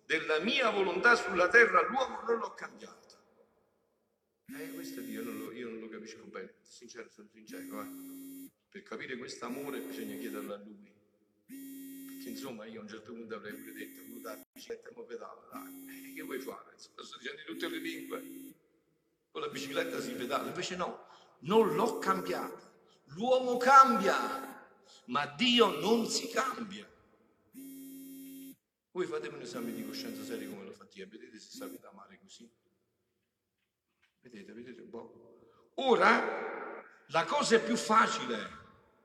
della 0.05 0.39
mia 0.39 0.69
volontà 0.69 1.15
sulla 1.15 1.49
terra 1.49 1.81
l'uomo 1.81 2.21
non 2.21 2.37
l'ho 2.37 2.53
cambiata. 2.53 3.21
Eh, 4.57 4.71
questo 4.71 5.01
io 5.01 5.23
non 5.23 5.37
lo, 5.39 5.51
io 5.51 5.67
non 5.67 5.79
lo 5.79 5.89
capisco 5.89 6.23
bene, 6.23 6.53
sincero, 6.61 7.09
sono 7.09 7.27
sincero, 7.27 7.81
eh. 7.81 8.49
Per 8.69 8.81
capire 8.81 9.17
questo 9.17 9.43
amore 9.43 9.81
bisogna 9.81 10.15
chiederlo 10.15 10.53
a 10.53 10.57
lui. 10.57 10.89
Perché 12.23 12.39
insomma 12.39 12.63
io 12.63 12.79
a 12.79 12.83
un 12.83 12.87
certo 12.87 13.11
punto 13.11 13.35
avrei 13.35 13.53
pure 13.53 13.73
detto, 13.73 14.01
voluto 14.07 14.29
la 14.29 14.39
bicicletta 14.53 14.89
e 14.89 15.03
pedale, 15.03 15.41
dai, 15.51 16.13
che 16.15 16.21
vuoi 16.21 16.39
fare? 16.39 16.71
Sto 16.77 17.17
dicendo 17.17 17.41
tutte 17.45 17.67
le 17.67 17.77
lingue. 17.79 18.23
Con 19.29 19.41
la 19.41 19.49
bicicletta 19.49 19.99
si 19.99 20.13
pedala, 20.13 20.47
invece 20.47 20.77
no, 20.77 21.05
non 21.39 21.75
l'ho 21.75 21.97
cambiata. 21.99 22.71
L'uomo 23.07 23.57
cambia, 23.57 24.71
ma 25.07 25.25
Dio 25.35 25.77
non 25.81 26.07
si 26.07 26.29
cambia. 26.29 26.89
Voi 28.91 29.05
fatemi 29.05 29.35
un 29.35 29.41
esame 29.41 29.73
di 29.73 29.85
coscienza 29.85 30.23
serio 30.23 30.51
come 30.51 30.63
lo 30.63 30.71
fate 30.71 31.05
vedete 31.05 31.37
se 31.39 31.49
sapete 31.49 31.87
amare 31.87 32.17
così. 32.21 32.49
Vedete, 34.21 34.53
vedete 34.53 34.79
un 34.79 34.89
po'. 34.89 35.71
Ora, 35.75 36.81
la 37.07 37.25
cosa 37.25 37.57
è 37.57 37.61
più 37.61 37.75
facile 37.75 38.49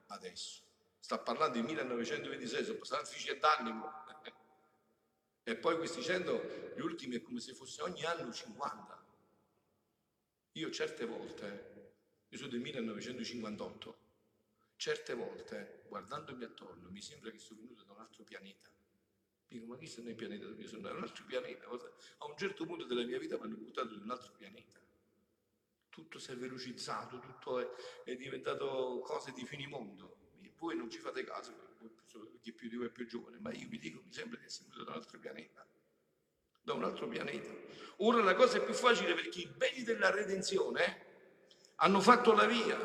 adesso. 0.07 0.67
Sta 1.09 1.17
parlando 1.17 1.57
di 1.57 1.65
1926, 1.65 2.65
sono 2.65 2.77
passati 2.77 3.19
100 3.19 3.47
anni. 3.47 3.83
E 5.43 5.57
poi 5.57 5.79
questi 5.79 6.03
100, 6.03 6.75
gli 6.77 6.83
ultimi 6.83 7.17
è 7.17 7.23
come 7.23 7.41
se 7.41 7.55
fosse 7.55 7.81
ogni 7.81 8.05
anno 8.05 8.31
50. 8.31 9.07
Io 10.53 10.71
certe 10.71 11.07
volte, 11.07 11.95
io 12.29 12.37
sono 12.37 12.51
del 12.51 12.61
1958, 12.61 13.99
certe 14.77 15.15
volte, 15.15 15.85
guardandomi 15.89 16.45
attorno, 16.45 16.91
mi 16.91 17.01
sembra 17.01 17.31
che 17.31 17.39
sono 17.39 17.61
venuto 17.61 17.85
da 17.85 17.95
un 17.95 18.01
altro 18.01 18.23
pianeta. 18.25 18.69
Dico, 19.47 19.65
ma 19.65 19.79
chi 19.79 19.87
sono 19.87 20.11
i 20.11 20.15
pianeti 20.15 20.45
dove 20.45 20.61
io 20.61 20.69
sono? 20.69 20.91
È 20.91 20.93
un 20.93 21.05
altro 21.05 21.25
pianeta. 21.25 21.69
A 22.19 22.27
un 22.27 22.37
certo 22.37 22.67
punto 22.67 22.85
della 22.85 23.07
mia 23.07 23.19
vita 23.19 23.39
mi 23.39 23.45
hanno 23.45 23.57
buttato 23.57 23.95
in 23.95 24.03
un 24.03 24.11
altro 24.11 24.33
pianeta. 24.37 24.79
Tutto 25.89 26.19
si 26.19 26.33
è 26.33 26.37
velocizzato, 26.37 27.19
tutto 27.19 27.61
è, 27.61 27.67
è 28.05 28.15
diventato 28.15 29.01
cose 29.03 29.33
di 29.33 29.47
finimondo. 29.47 30.18
Voi 30.59 30.77
non 30.77 30.91
ci 30.91 30.99
fate 30.99 31.25
caso, 31.25 31.53
chi 32.41 32.53
più 32.53 32.69
di 32.69 32.77
voi 32.77 32.87
è 32.87 32.91
più 32.91 33.07
giovane, 33.07 33.39
ma 33.41 33.53
io 33.53 33.69
vi 33.69 33.79
dico, 33.79 34.03
mi 34.05 34.13
sembra 34.13 34.39
di 34.39 34.47
essere 34.47 34.69
da 34.77 34.83
un 34.83 34.89
altro 34.89 35.19
pianeta. 35.19 35.67
Da 36.63 36.73
un 36.75 36.85
altro 36.85 37.09
pianeta. 37.09 37.51
Ora 37.99 38.23
la 38.23 38.35
cosa 38.35 38.59
è 38.59 38.65
più 38.65 38.75
facile 38.75 39.15
perché 39.15 39.41
i 39.41 39.47
beni 39.47 39.83
della 39.83 40.11
redenzione 40.11 41.07
hanno 41.77 42.01
fatto 42.01 42.33
la 42.33 42.45
via, 42.45 42.79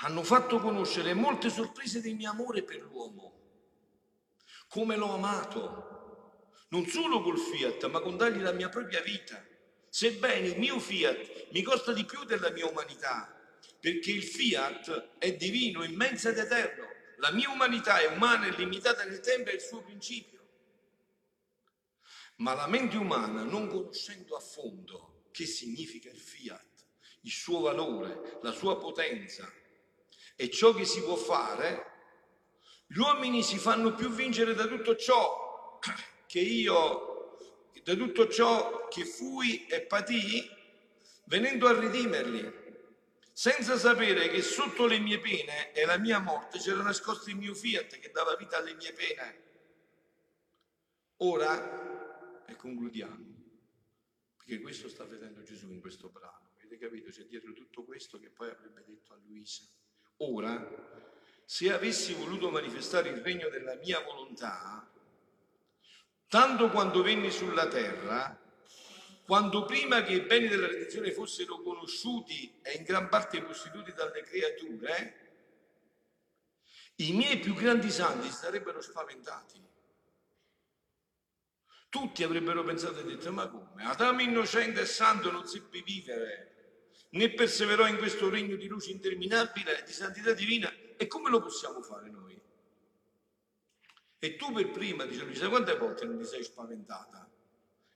hanno 0.00 0.22
fatto 0.22 0.60
conoscere 0.60 1.14
molte 1.14 1.50
sorprese 1.50 2.00
del 2.00 2.14
mio 2.14 2.30
amore 2.30 2.62
per 2.62 2.82
l'uomo 2.82 3.38
come 4.68 4.96
l'ho 4.96 5.14
amato, 5.14 6.52
non 6.68 6.86
solo 6.86 7.22
col 7.22 7.38
fiat, 7.38 7.88
ma 7.88 8.00
con 8.00 8.16
dargli 8.16 8.40
la 8.40 8.52
mia 8.52 8.68
propria 8.68 9.00
vita. 9.00 9.42
Sebbene 9.88 10.48
il 10.48 10.58
mio 10.58 10.78
fiat 10.78 11.48
mi 11.52 11.62
costa 11.62 11.92
di 11.92 12.04
più 12.04 12.24
della 12.24 12.50
mia 12.50 12.66
umanità, 12.66 13.34
perché 13.80 14.10
il 14.10 14.24
fiat 14.24 15.16
è 15.18 15.34
divino, 15.34 15.84
immenso 15.84 16.28
ed 16.28 16.38
eterno. 16.38 16.86
La 17.18 17.32
mia 17.32 17.50
umanità 17.50 18.00
è 18.00 18.06
umana 18.06 18.46
e 18.46 18.50
limitata 18.50 19.04
nel 19.04 19.20
tempo 19.20 19.50
e 19.50 19.54
il 19.54 19.60
suo 19.60 19.82
principio. 19.82 20.36
Ma 22.36 22.54
la 22.54 22.66
mente 22.68 22.96
umana, 22.96 23.42
non 23.42 23.68
conoscendo 23.68 24.36
a 24.36 24.40
fondo 24.40 25.24
che 25.32 25.46
significa 25.46 26.08
il 26.10 26.18
fiat, 26.18 26.86
il 27.22 27.30
suo 27.30 27.60
valore, 27.60 28.38
la 28.42 28.52
sua 28.52 28.78
potenza 28.78 29.50
e 30.40 30.50
ciò 30.50 30.72
che 30.72 30.84
si 30.84 31.02
può 31.02 31.16
fare, 31.16 31.84
gli 32.86 32.98
uomini 32.98 33.42
si 33.42 33.58
fanno 33.58 33.92
più 33.92 34.08
vincere 34.08 34.54
da 34.54 34.66
tutto 34.66 34.94
ciò 34.94 35.80
che 36.28 36.38
io, 36.38 37.36
da 37.82 37.94
tutto 37.94 38.28
ciò 38.28 38.86
che 38.86 39.04
fui 39.04 39.66
e 39.66 39.80
patii, 39.80 40.48
venendo 41.24 41.66
a 41.66 41.78
redimerli, 41.78 42.67
senza 43.38 43.78
sapere 43.78 44.30
che 44.30 44.42
sotto 44.42 44.86
le 44.86 44.98
mie 44.98 45.20
pene 45.20 45.70
e 45.70 45.84
la 45.84 45.96
mia 45.96 46.18
morte 46.18 46.58
c'era 46.58 46.82
nascosto 46.82 47.30
il 47.30 47.36
mio 47.36 47.54
fiat 47.54 48.00
che 48.00 48.10
dava 48.10 48.34
vita 48.34 48.56
alle 48.56 48.74
mie 48.74 48.92
pene. 48.92 49.42
Ora, 51.18 52.44
e 52.44 52.56
concludiamo, 52.56 53.26
perché 54.38 54.58
questo 54.58 54.88
sta 54.88 55.04
vedendo 55.04 55.44
Gesù 55.44 55.70
in 55.70 55.80
questo 55.80 56.08
brano, 56.08 56.50
avete 56.56 56.78
capito? 56.78 57.10
C'è 57.10 57.26
dietro 57.26 57.52
tutto 57.52 57.84
questo 57.84 58.18
che 58.18 58.28
poi 58.28 58.50
avrebbe 58.50 58.82
detto 58.84 59.12
a 59.12 59.20
Luisa. 59.24 59.62
Ora, 60.16 61.06
se 61.44 61.72
avessi 61.72 62.14
voluto 62.14 62.50
manifestare 62.50 63.10
il 63.10 63.20
regno 63.20 63.48
della 63.50 63.76
mia 63.76 64.00
volontà, 64.00 64.90
tanto 66.26 66.70
quando 66.70 67.02
venni 67.02 67.30
sulla 67.30 67.68
terra, 67.68 68.36
quando 69.28 69.66
prima 69.66 70.02
che 70.02 70.14
i 70.14 70.20
beni 70.22 70.48
della 70.48 70.68
redenzione 70.68 71.12
fossero 71.12 71.60
conosciuti 71.60 72.60
e 72.62 72.78
in 72.78 72.82
gran 72.82 73.10
parte 73.10 73.42
posseduti 73.42 73.92
dalle 73.92 74.22
creature, 74.22 75.26
i 76.94 77.12
miei 77.12 77.38
più 77.38 77.52
grandi 77.52 77.90
santi 77.90 78.30
sarebbero 78.30 78.80
spaventati. 78.80 79.62
Tutti 81.90 82.22
avrebbero 82.22 82.64
pensato 82.64 83.00
e 83.00 83.04
detto, 83.04 83.30
ma 83.30 83.46
come? 83.48 83.84
Adamo 83.84 84.22
innocente 84.22 84.80
e 84.80 84.86
santo 84.86 85.30
non 85.30 85.46
seppe 85.46 85.82
vivere 85.82 86.86
né 87.10 87.30
perseverò 87.30 87.86
in 87.86 87.98
questo 87.98 88.30
regno 88.30 88.56
di 88.56 88.66
luce 88.66 88.92
interminabile 88.92 89.82
di 89.84 89.92
santità 89.92 90.32
divina. 90.32 90.72
E 90.96 91.06
come 91.06 91.28
lo 91.28 91.42
possiamo 91.42 91.82
fare 91.82 92.08
noi? 92.08 92.40
E 94.20 94.36
tu 94.36 94.54
per 94.54 94.70
prima, 94.70 95.04
dice 95.04 95.24
lui, 95.24 95.34
sai 95.34 95.50
quante 95.50 95.76
volte 95.76 96.06
non 96.06 96.16
ti 96.16 96.24
sei 96.24 96.42
spaventata? 96.42 97.27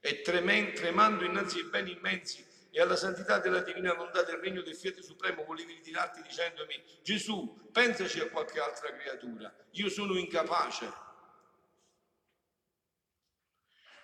E 0.05 0.19
tremando 0.19 1.23
innanzi 1.23 1.59
ai 1.59 1.69
beni 1.69 1.93
immensi 1.93 2.45
e 2.71 2.81
alla 2.81 2.97
santità 2.97 3.39
della 3.39 3.61
divina 3.61 3.93
volontà 3.93 4.21
del 4.23 4.35
regno 4.35 4.61
del 4.61 4.75
Fiat 4.75 4.99
Supremo 4.99 5.45
volevi 5.45 5.75
ritirarti 5.75 6.21
dicendomi 6.21 6.83
Gesù, 7.01 7.69
pensaci 7.71 8.19
a 8.19 8.27
qualche 8.27 8.59
altra 8.59 8.91
creatura, 8.91 9.49
io 9.71 9.87
sono 9.87 10.17
incapace. 10.17 10.91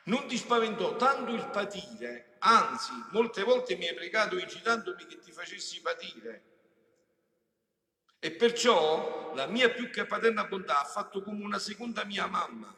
Non 0.06 0.26
ti 0.28 0.38
spaventò 0.38 0.96
tanto 0.96 1.34
il 1.34 1.50
patire, 1.50 2.38
anzi, 2.40 2.94
molte 3.12 3.44
volte 3.44 3.76
mi 3.76 3.86
hai 3.86 3.94
pregato 3.94 4.38
incitandomi 4.38 5.06
che 5.06 5.20
ti 5.20 5.34
facessi 5.34 5.82
patire. 5.82 6.44
E 8.20 8.32
perciò 8.32 9.34
la 9.36 9.48
mia 9.48 9.70
più 9.70 9.90
che 9.90 10.06
paterna 10.06 10.46
bontà 10.46 10.80
ha 10.80 10.86
fatto 10.86 11.22
come 11.22 11.44
una 11.44 11.60
seconda 11.60 12.06
mia 12.06 12.26
mamma, 12.28 12.74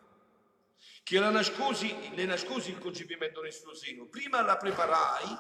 che 1.04 1.20
la 1.20 1.30
nascosi, 1.30 2.16
le 2.16 2.26
nascosi 2.26 2.72
il 2.72 2.80
concepimento 2.80 3.42
nel 3.42 3.54
suo 3.54 3.74
seno. 3.74 4.06
Prima 4.06 4.42
la 4.42 4.58
preparai, 4.58 5.38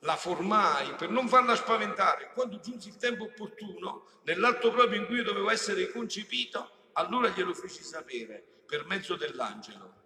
la 0.00 0.16
formai 0.16 0.94
per 0.94 1.10
non 1.10 1.28
farla 1.28 1.54
spaventare. 1.54 2.32
Quando 2.32 2.60
giunse 2.60 2.88
il 2.88 2.96
tempo 2.96 3.24
opportuno, 3.24 4.20
nell'atto 4.24 4.70
proprio 4.70 5.00
in 5.00 5.06
cui 5.06 5.16
io 5.16 5.24
dovevo 5.24 5.50
essere 5.50 5.90
concepito, 5.90 6.90
allora 6.94 7.28
glielo 7.28 7.54
feci 7.54 7.82
sapere 7.82 8.62
per 8.66 8.86
mezzo 8.86 9.16
dell'angelo. 9.16 9.98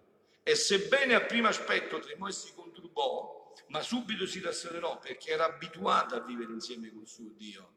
E 0.43 0.55
sebbene 0.55 1.15
a 1.15 1.21
primo 1.21 1.47
aspetto 1.47 1.99
tremò 1.99 2.27
e 2.27 2.31
si 2.31 2.53
conturbò, 2.53 3.53
ma 3.67 3.81
subito 3.81 4.25
si 4.27 4.41
rasserenò 4.41 4.99
perché 4.99 5.31
era 5.31 5.45
abituata 5.45 6.17
a 6.17 6.21
vivere 6.21 6.53
insieme 6.53 6.91
col 6.93 7.07
suo 7.07 7.29
Dio 7.35 7.75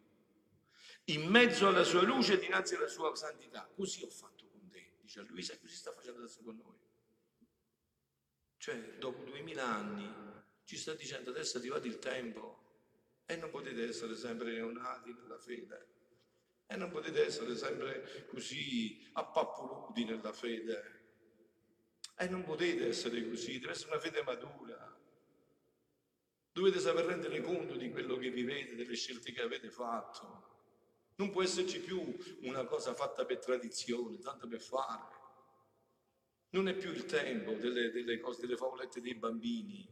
in 1.08 1.26
mezzo 1.28 1.66
alla 1.66 1.84
sua 1.84 2.02
luce 2.02 2.34
e 2.34 2.38
dinanzi 2.38 2.74
alla 2.74 2.88
sua 2.88 3.14
santità. 3.14 3.68
Così 3.74 4.02
ho 4.04 4.10
fatto 4.10 4.46
con 4.50 4.68
te, 4.68 4.92
dice 5.00 5.20
a 5.20 5.24
Luisa, 5.28 5.56
così 5.58 5.74
sta 5.74 5.92
facendo 5.92 6.20
adesso 6.20 6.40
con 6.42 6.56
noi. 6.56 6.77
Cioè, 8.58 8.96
dopo 8.98 9.22
duemila 9.22 9.64
anni 9.64 10.26
ci 10.64 10.76
sta 10.76 10.94
dicendo 10.94 11.30
adesso 11.30 11.56
è 11.56 11.60
arrivato 11.60 11.86
il 11.86 11.98
tempo 11.98 12.66
e 13.24 13.36
non 13.36 13.50
potete 13.50 13.88
essere 13.88 14.14
sempre 14.16 14.52
neonati 14.52 15.12
nella 15.12 15.38
fede 15.38 15.86
e 16.66 16.76
non 16.76 16.90
potete 16.90 17.24
essere 17.24 17.56
sempre 17.56 18.26
così 18.28 19.08
appappoluti 19.12 20.04
nella 20.04 20.32
fede 20.32 20.98
e 22.16 22.28
non 22.28 22.44
potete 22.44 22.88
essere 22.88 23.26
così, 23.28 23.58
deve 23.58 23.72
essere 23.72 23.92
una 23.92 24.00
fede 24.00 24.22
matura. 24.22 24.96
Dovete 26.52 26.80
saper 26.80 27.04
rendere 27.04 27.40
conto 27.40 27.76
di 27.76 27.90
quello 27.90 28.16
che 28.16 28.30
vivete, 28.30 28.74
delle 28.74 28.96
scelte 28.96 29.32
che 29.32 29.40
avete 29.40 29.70
fatto. 29.70 30.56
Non 31.14 31.30
può 31.30 31.42
esserci 31.42 31.80
più 31.80 32.16
una 32.42 32.64
cosa 32.64 32.92
fatta 32.94 33.24
per 33.24 33.38
tradizione, 33.38 34.18
tanto 34.18 34.48
per 34.48 34.60
fare. 34.60 35.17
Non 36.50 36.68
è 36.68 36.74
più 36.74 36.90
il 36.90 37.04
tempo 37.04 37.52
delle, 37.52 37.90
delle 37.90 38.18
cose, 38.20 38.40
delle 38.40 38.56
favolette 38.56 39.00
dei 39.00 39.14
bambini. 39.14 39.86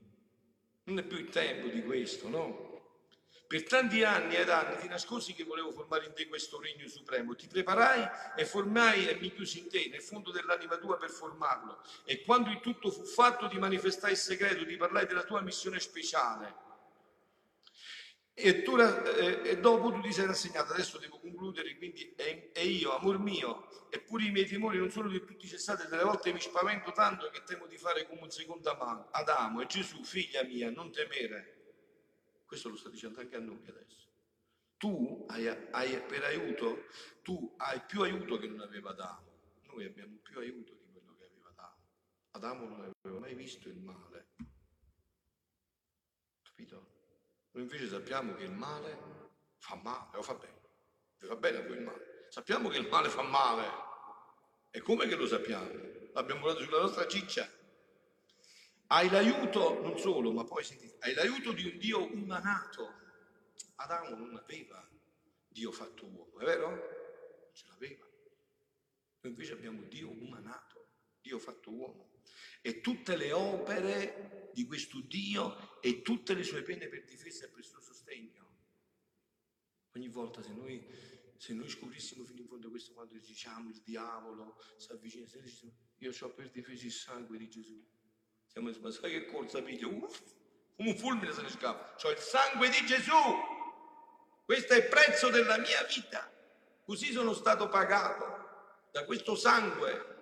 Non 0.84 0.98
è 0.98 1.02
più 1.02 1.18
il 1.18 1.28
tempo 1.28 1.68
di 1.68 1.82
questo, 1.82 2.28
no? 2.28 2.74
Per 3.46 3.62
tanti 3.62 4.02
anni 4.02 4.34
ed 4.34 4.48
anni 4.48 4.76
ti 4.80 4.88
nascosi 4.88 5.32
che 5.32 5.44
volevo 5.44 5.70
formare 5.70 6.06
in 6.06 6.14
te 6.14 6.26
questo 6.26 6.60
regno 6.60 6.88
supremo. 6.88 7.34
Ti 7.36 7.46
preparai 7.46 8.08
e 8.36 8.44
formai 8.44 9.08
e 9.08 9.16
mi 9.20 9.32
chiusi 9.32 9.60
in 9.60 9.68
te, 9.68 9.88
nel 9.88 10.02
fondo 10.02 10.32
dell'anima 10.32 10.78
tua 10.78 10.96
per 10.96 11.10
formarlo. 11.10 11.82
E 12.04 12.22
quando 12.22 12.50
il 12.50 12.60
tutto 12.60 12.90
fu 12.90 13.04
fatto 13.04 13.48
ti 13.48 13.58
manifestai 13.58 14.12
il 14.12 14.16
segreto, 14.16 14.64
ti 14.64 14.76
parlai 14.76 15.06
della 15.06 15.24
tua 15.24 15.42
missione 15.42 15.78
speciale 15.78 16.65
e, 18.38 18.62
tu, 18.62 18.76
eh, 18.76 19.40
e, 19.48 19.60
dopo 19.60 19.90
tu 19.90 20.02
ti 20.02 20.12
sei 20.12 20.26
rassegnato, 20.26 20.74
adesso 20.74 20.98
devo 20.98 21.18
concludere, 21.18 21.74
quindi 21.78 22.14
e, 22.16 22.50
e, 22.52 22.66
io, 22.66 22.94
amor 22.94 23.18
mio, 23.18 23.66
eppure 23.88 24.24
i 24.24 24.30
miei 24.30 24.44
timori 24.44 24.76
non 24.76 24.90
sono 24.90 25.08
di 25.08 25.24
tutti 25.24 25.48
cessati, 25.48 25.88
delle 25.88 26.04
volte 26.04 26.34
mi 26.34 26.40
spavento 26.40 26.92
tanto 26.92 27.30
che 27.30 27.42
temo 27.44 27.66
di 27.66 27.78
fare 27.78 28.06
come 28.06 28.20
un 28.20 28.30
secondo 28.30 28.68
Adamo 28.68 29.62
e 29.62 29.66
Gesù, 29.66 30.04
figlia 30.04 30.44
mia, 30.44 30.70
non 30.70 30.92
temere. 30.92 31.54
Questo 32.44 32.68
lo 32.68 32.76
sta 32.76 32.90
dicendo 32.90 33.20
anche 33.20 33.36
a 33.36 33.40
noi 33.40 33.64
adesso. 33.66 34.06
Tu 34.76 35.24
hai, 35.28 35.48
hai 35.48 35.98
per 36.02 36.24
aiuto, 36.24 36.88
tu 37.22 37.54
hai 37.56 37.80
più 37.86 38.02
aiuto 38.02 38.36
che 38.36 38.48
non 38.48 38.60
aveva 38.60 38.90
Adamo. 38.90 39.32
Noi 39.62 39.86
abbiamo 39.86 40.18
più 40.22 40.38
aiuto 40.40 40.74
di 40.74 40.84
quello 40.92 41.16
che 41.16 41.24
aveva 41.24 41.48
Adamo. 41.48 41.78
Adamo 42.32 42.68
non 42.68 42.92
aveva 43.02 43.18
mai 43.18 43.34
visto 43.34 43.70
il 43.70 43.78
male. 43.78 44.26
Capito? 46.42 46.95
Noi 47.56 47.64
invece 47.64 47.88
sappiamo 47.88 48.34
che 48.34 48.44
il 48.44 48.52
male 48.52 48.98
fa 49.56 49.76
male 49.76 50.18
o 50.18 50.22
fa 50.22 50.34
bene. 50.34 50.60
Vi 51.16 51.26
fa 51.26 51.36
bene 51.36 51.56
a 51.56 51.62
voi 51.62 51.78
il 51.78 51.84
male. 51.84 52.26
Sappiamo 52.28 52.68
che 52.68 52.76
il 52.76 52.86
male 52.86 53.08
fa 53.08 53.22
male. 53.22 53.66
E 54.70 54.82
come 54.82 55.06
che 55.06 55.16
lo 55.16 55.26
sappiamo? 55.26 55.70
L'abbiamo 56.12 56.46
dato 56.46 56.62
sulla 56.62 56.82
nostra 56.82 57.06
ciccia. 57.06 57.50
Hai 58.88 59.08
l'aiuto, 59.08 59.80
non 59.80 59.98
solo, 59.98 60.32
ma 60.32 60.44
poi 60.44 60.64
sentite, 60.64 60.96
hai 61.00 61.14
l'aiuto 61.14 61.52
di 61.52 61.64
un 61.64 61.78
Dio 61.78 62.12
umanato. 62.12 62.92
Adamo 63.76 64.16
non 64.16 64.36
aveva 64.36 64.86
Dio 65.48 65.72
fatto 65.72 66.04
uomo, 66.04 66.38
è 66.38 66.44
vero? 66.44 67.50
Ce 67.54 67.64
l'aveva. 67.68 68.04
Noi 68.04 69.32
invece 69.32 69.54
abbiamo 69.54 69.80
Dio 69.84 70.10
umanato, 70.10 70.88
Dio 71.22 71.38
fatto 71.38 71.70
uomo 71.70 72.15
e 72.62 72.80
tutte 72.80 73.16
le 73.16 73.32
opere 73.32 74.50
di 74.52 74.64
questo 74.64 75.00
Dio 75.00 75.80
e 75.80 76.02
tutte 76.02 76.34
le 76.34 76.42
sue 76.42 76.62
pene 76.62 76.88
per 76.88 77.04
difesa 77.04 77.44
e 77.44 77.48
per 77.48 77.58
il 77.58 77.64
suo 77.64 77.80
sostegno. 77.80 78.44
Ogni 79.94 80.08
volta 80.08 80.42
se 80.42 80.52
noi, 80.52 80.84
se 81.36 81.52
noi 81.52 81.68
scoprissimo 81.68 82.24
fino 82.24 82.40
in 82.40 82.48
fondo 82.48 82.70
questo 82.70 82.92
quando 82.92 83.18
diciamo 83.18 83.70
il 83.70 83.80
diavolo 83.82 84.58
si 84.76 84.92
avvicina, 84.92 85.26
se 85.28 85.40
diciamo, 85.40 85.72
io 85.98 86.12
ho 86.18 86.30
per 86.30 86.50
difesa 86.50 86.84
il 86.84 86.92
sangue 86.92 87.38
di 87.38 87.48
Gesù. 87.48 87.84
Siamo, 88.46 88.70
ma 88.80 88.90
sai 88.90 89.10
che 89.10 89.26
corsa 89.26 89.62
piglia? 89.62 89.88
Come 89.88 90.10
un 90.90 90.96
fulmine 90.96 91.32
se 91.32 91.42
ne 91.42 91.50
scappa. 91.50 91.94
C'ho 91.94 92.10
il 92.10 92.18
sangue 92.18 92.68
di 92.68 92.86
Gesù. 92.86 93.12
Questo 94.44 94.72
è 94.74 94.76
il 94.76 94.88
prezzo 94.88 95.28
della 95.28 95.58
mia 95.58 95.82
vita. 95.84 96.32
Così 96.82 97.12
sono 97.12 97.34
stato 97.34 97.68
pagato 97.68 98.88
da 98.92 99.04
questo 99.04 99.34
sangue 99.34 100.15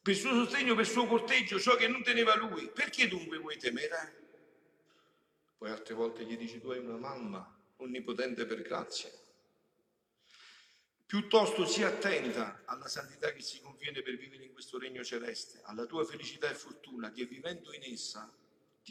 per 0.00 0.12
il 0.14 0.18
suo 0.18 0.30
sostegno, 0.30 0.74
per 0.74 0.84
il 0.84 0.90
suo 0.90 1.06
corteggio, 1.06 1.58
ciò 1.58 1.76
che 1.76 1.88
non 1.88 2.02
teneva 2.02 2.36
lui. 2.36 2.68
Perché 2.68 3.08
dunque 3.08 3.38
vuoi 3.38 3.56
temere? 3.58 4.26
Poi 5.58 5.70
altre 5.70 5.94
volte 5.94 6.24
gli 6.24 6.36
dici 6.36 6.60
tu 6.60 6.70
hai 6.70 6.78
una 6.78 6.96
mamma 6.96 7.56
onnipotente 7.76 8.46
per 8.46 8.62
grazia. 8.62 9.10
Piuttosto 11.04 11.64
sii 11.64 11.84
attenta 11.84 12.62
alla 12.66 12.86
santità 12.86 13.32
che 13.32 13.40
si 13.40 13.60
conviene 13.60 14.02
per 14.02 14.16
vivere 14.16 14.44
in 14.44 14.52
questo 14.52 14.78
regno 14.78 15.02
celeste, 15.02 15.60
alla 15.64 15.86
tua 15.86 16.04
felicità 16.04 16.50
e 16.50 16.54
fortuna 16.54 17.10
che 17.10 17.24
vivendo 17.24 17.72
in 17.72 17.82
essa 17.82 18.30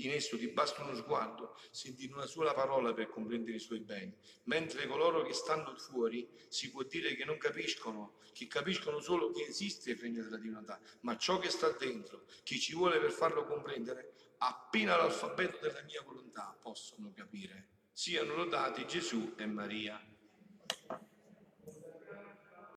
in 0.05 0.11
esso 0.11 0.37
ti 0.37 0.47
basta 0.47 0.83
uno 0.83 0.95
sguardo, 0.95 1.57
sentire 1.71 2.13
una 2.13 2.25
sola 2.25 2.53
parola 2.53 2.93
per 2.93 3.09
comprendere 3.09 3.57
i 3.57 3.59
suoi 3.59 3.79
beni, 3.79 4.15
mentre 4.43 4.87
coloro 4.87 5.23
che 5.23 5.33
stanno 5.33 5.75
fuori 5.77 6.29
si 6.49 6.69
può 6.71 6.83
dire 6.83 7.15
che 7.15 7.25
non 7.25 7.37
capiscono, 7.37 8.17
che 8.33 8.47
capiscono 8.47 8.99
solo 8.99 9.31
che 9.31 9.43
esiste 9.43 9.91
il 9.91 9.97
regno 9.97 10.23
della 10.23 10.37
divinità, 10.37 10.79
ma 11.01 11.17
ciò 11.17 11.39
che 11.39 11.49
sta 11.49 11.71
dentro, 11.71 12.25
chi 12.43 12.59
ci 12.59 12.75
vuole 12.75 12.99
per 12.99 13.11
farlo 13.11 13.45
comprendere, 13.45 14.13
appena 14.37 14.95
l'alfabeto 14.95 15.57
della 15.61 15.81
mia 15.83 16.01
volontà 16.03 16.55
possono 16.61 17.11
capire. 17.15 17.69
Siano 17.91 18.35
lodati 18.35 18.85
Gesù 18.85 19.33
e 19.37 19.45
Maria. 19.47 19.99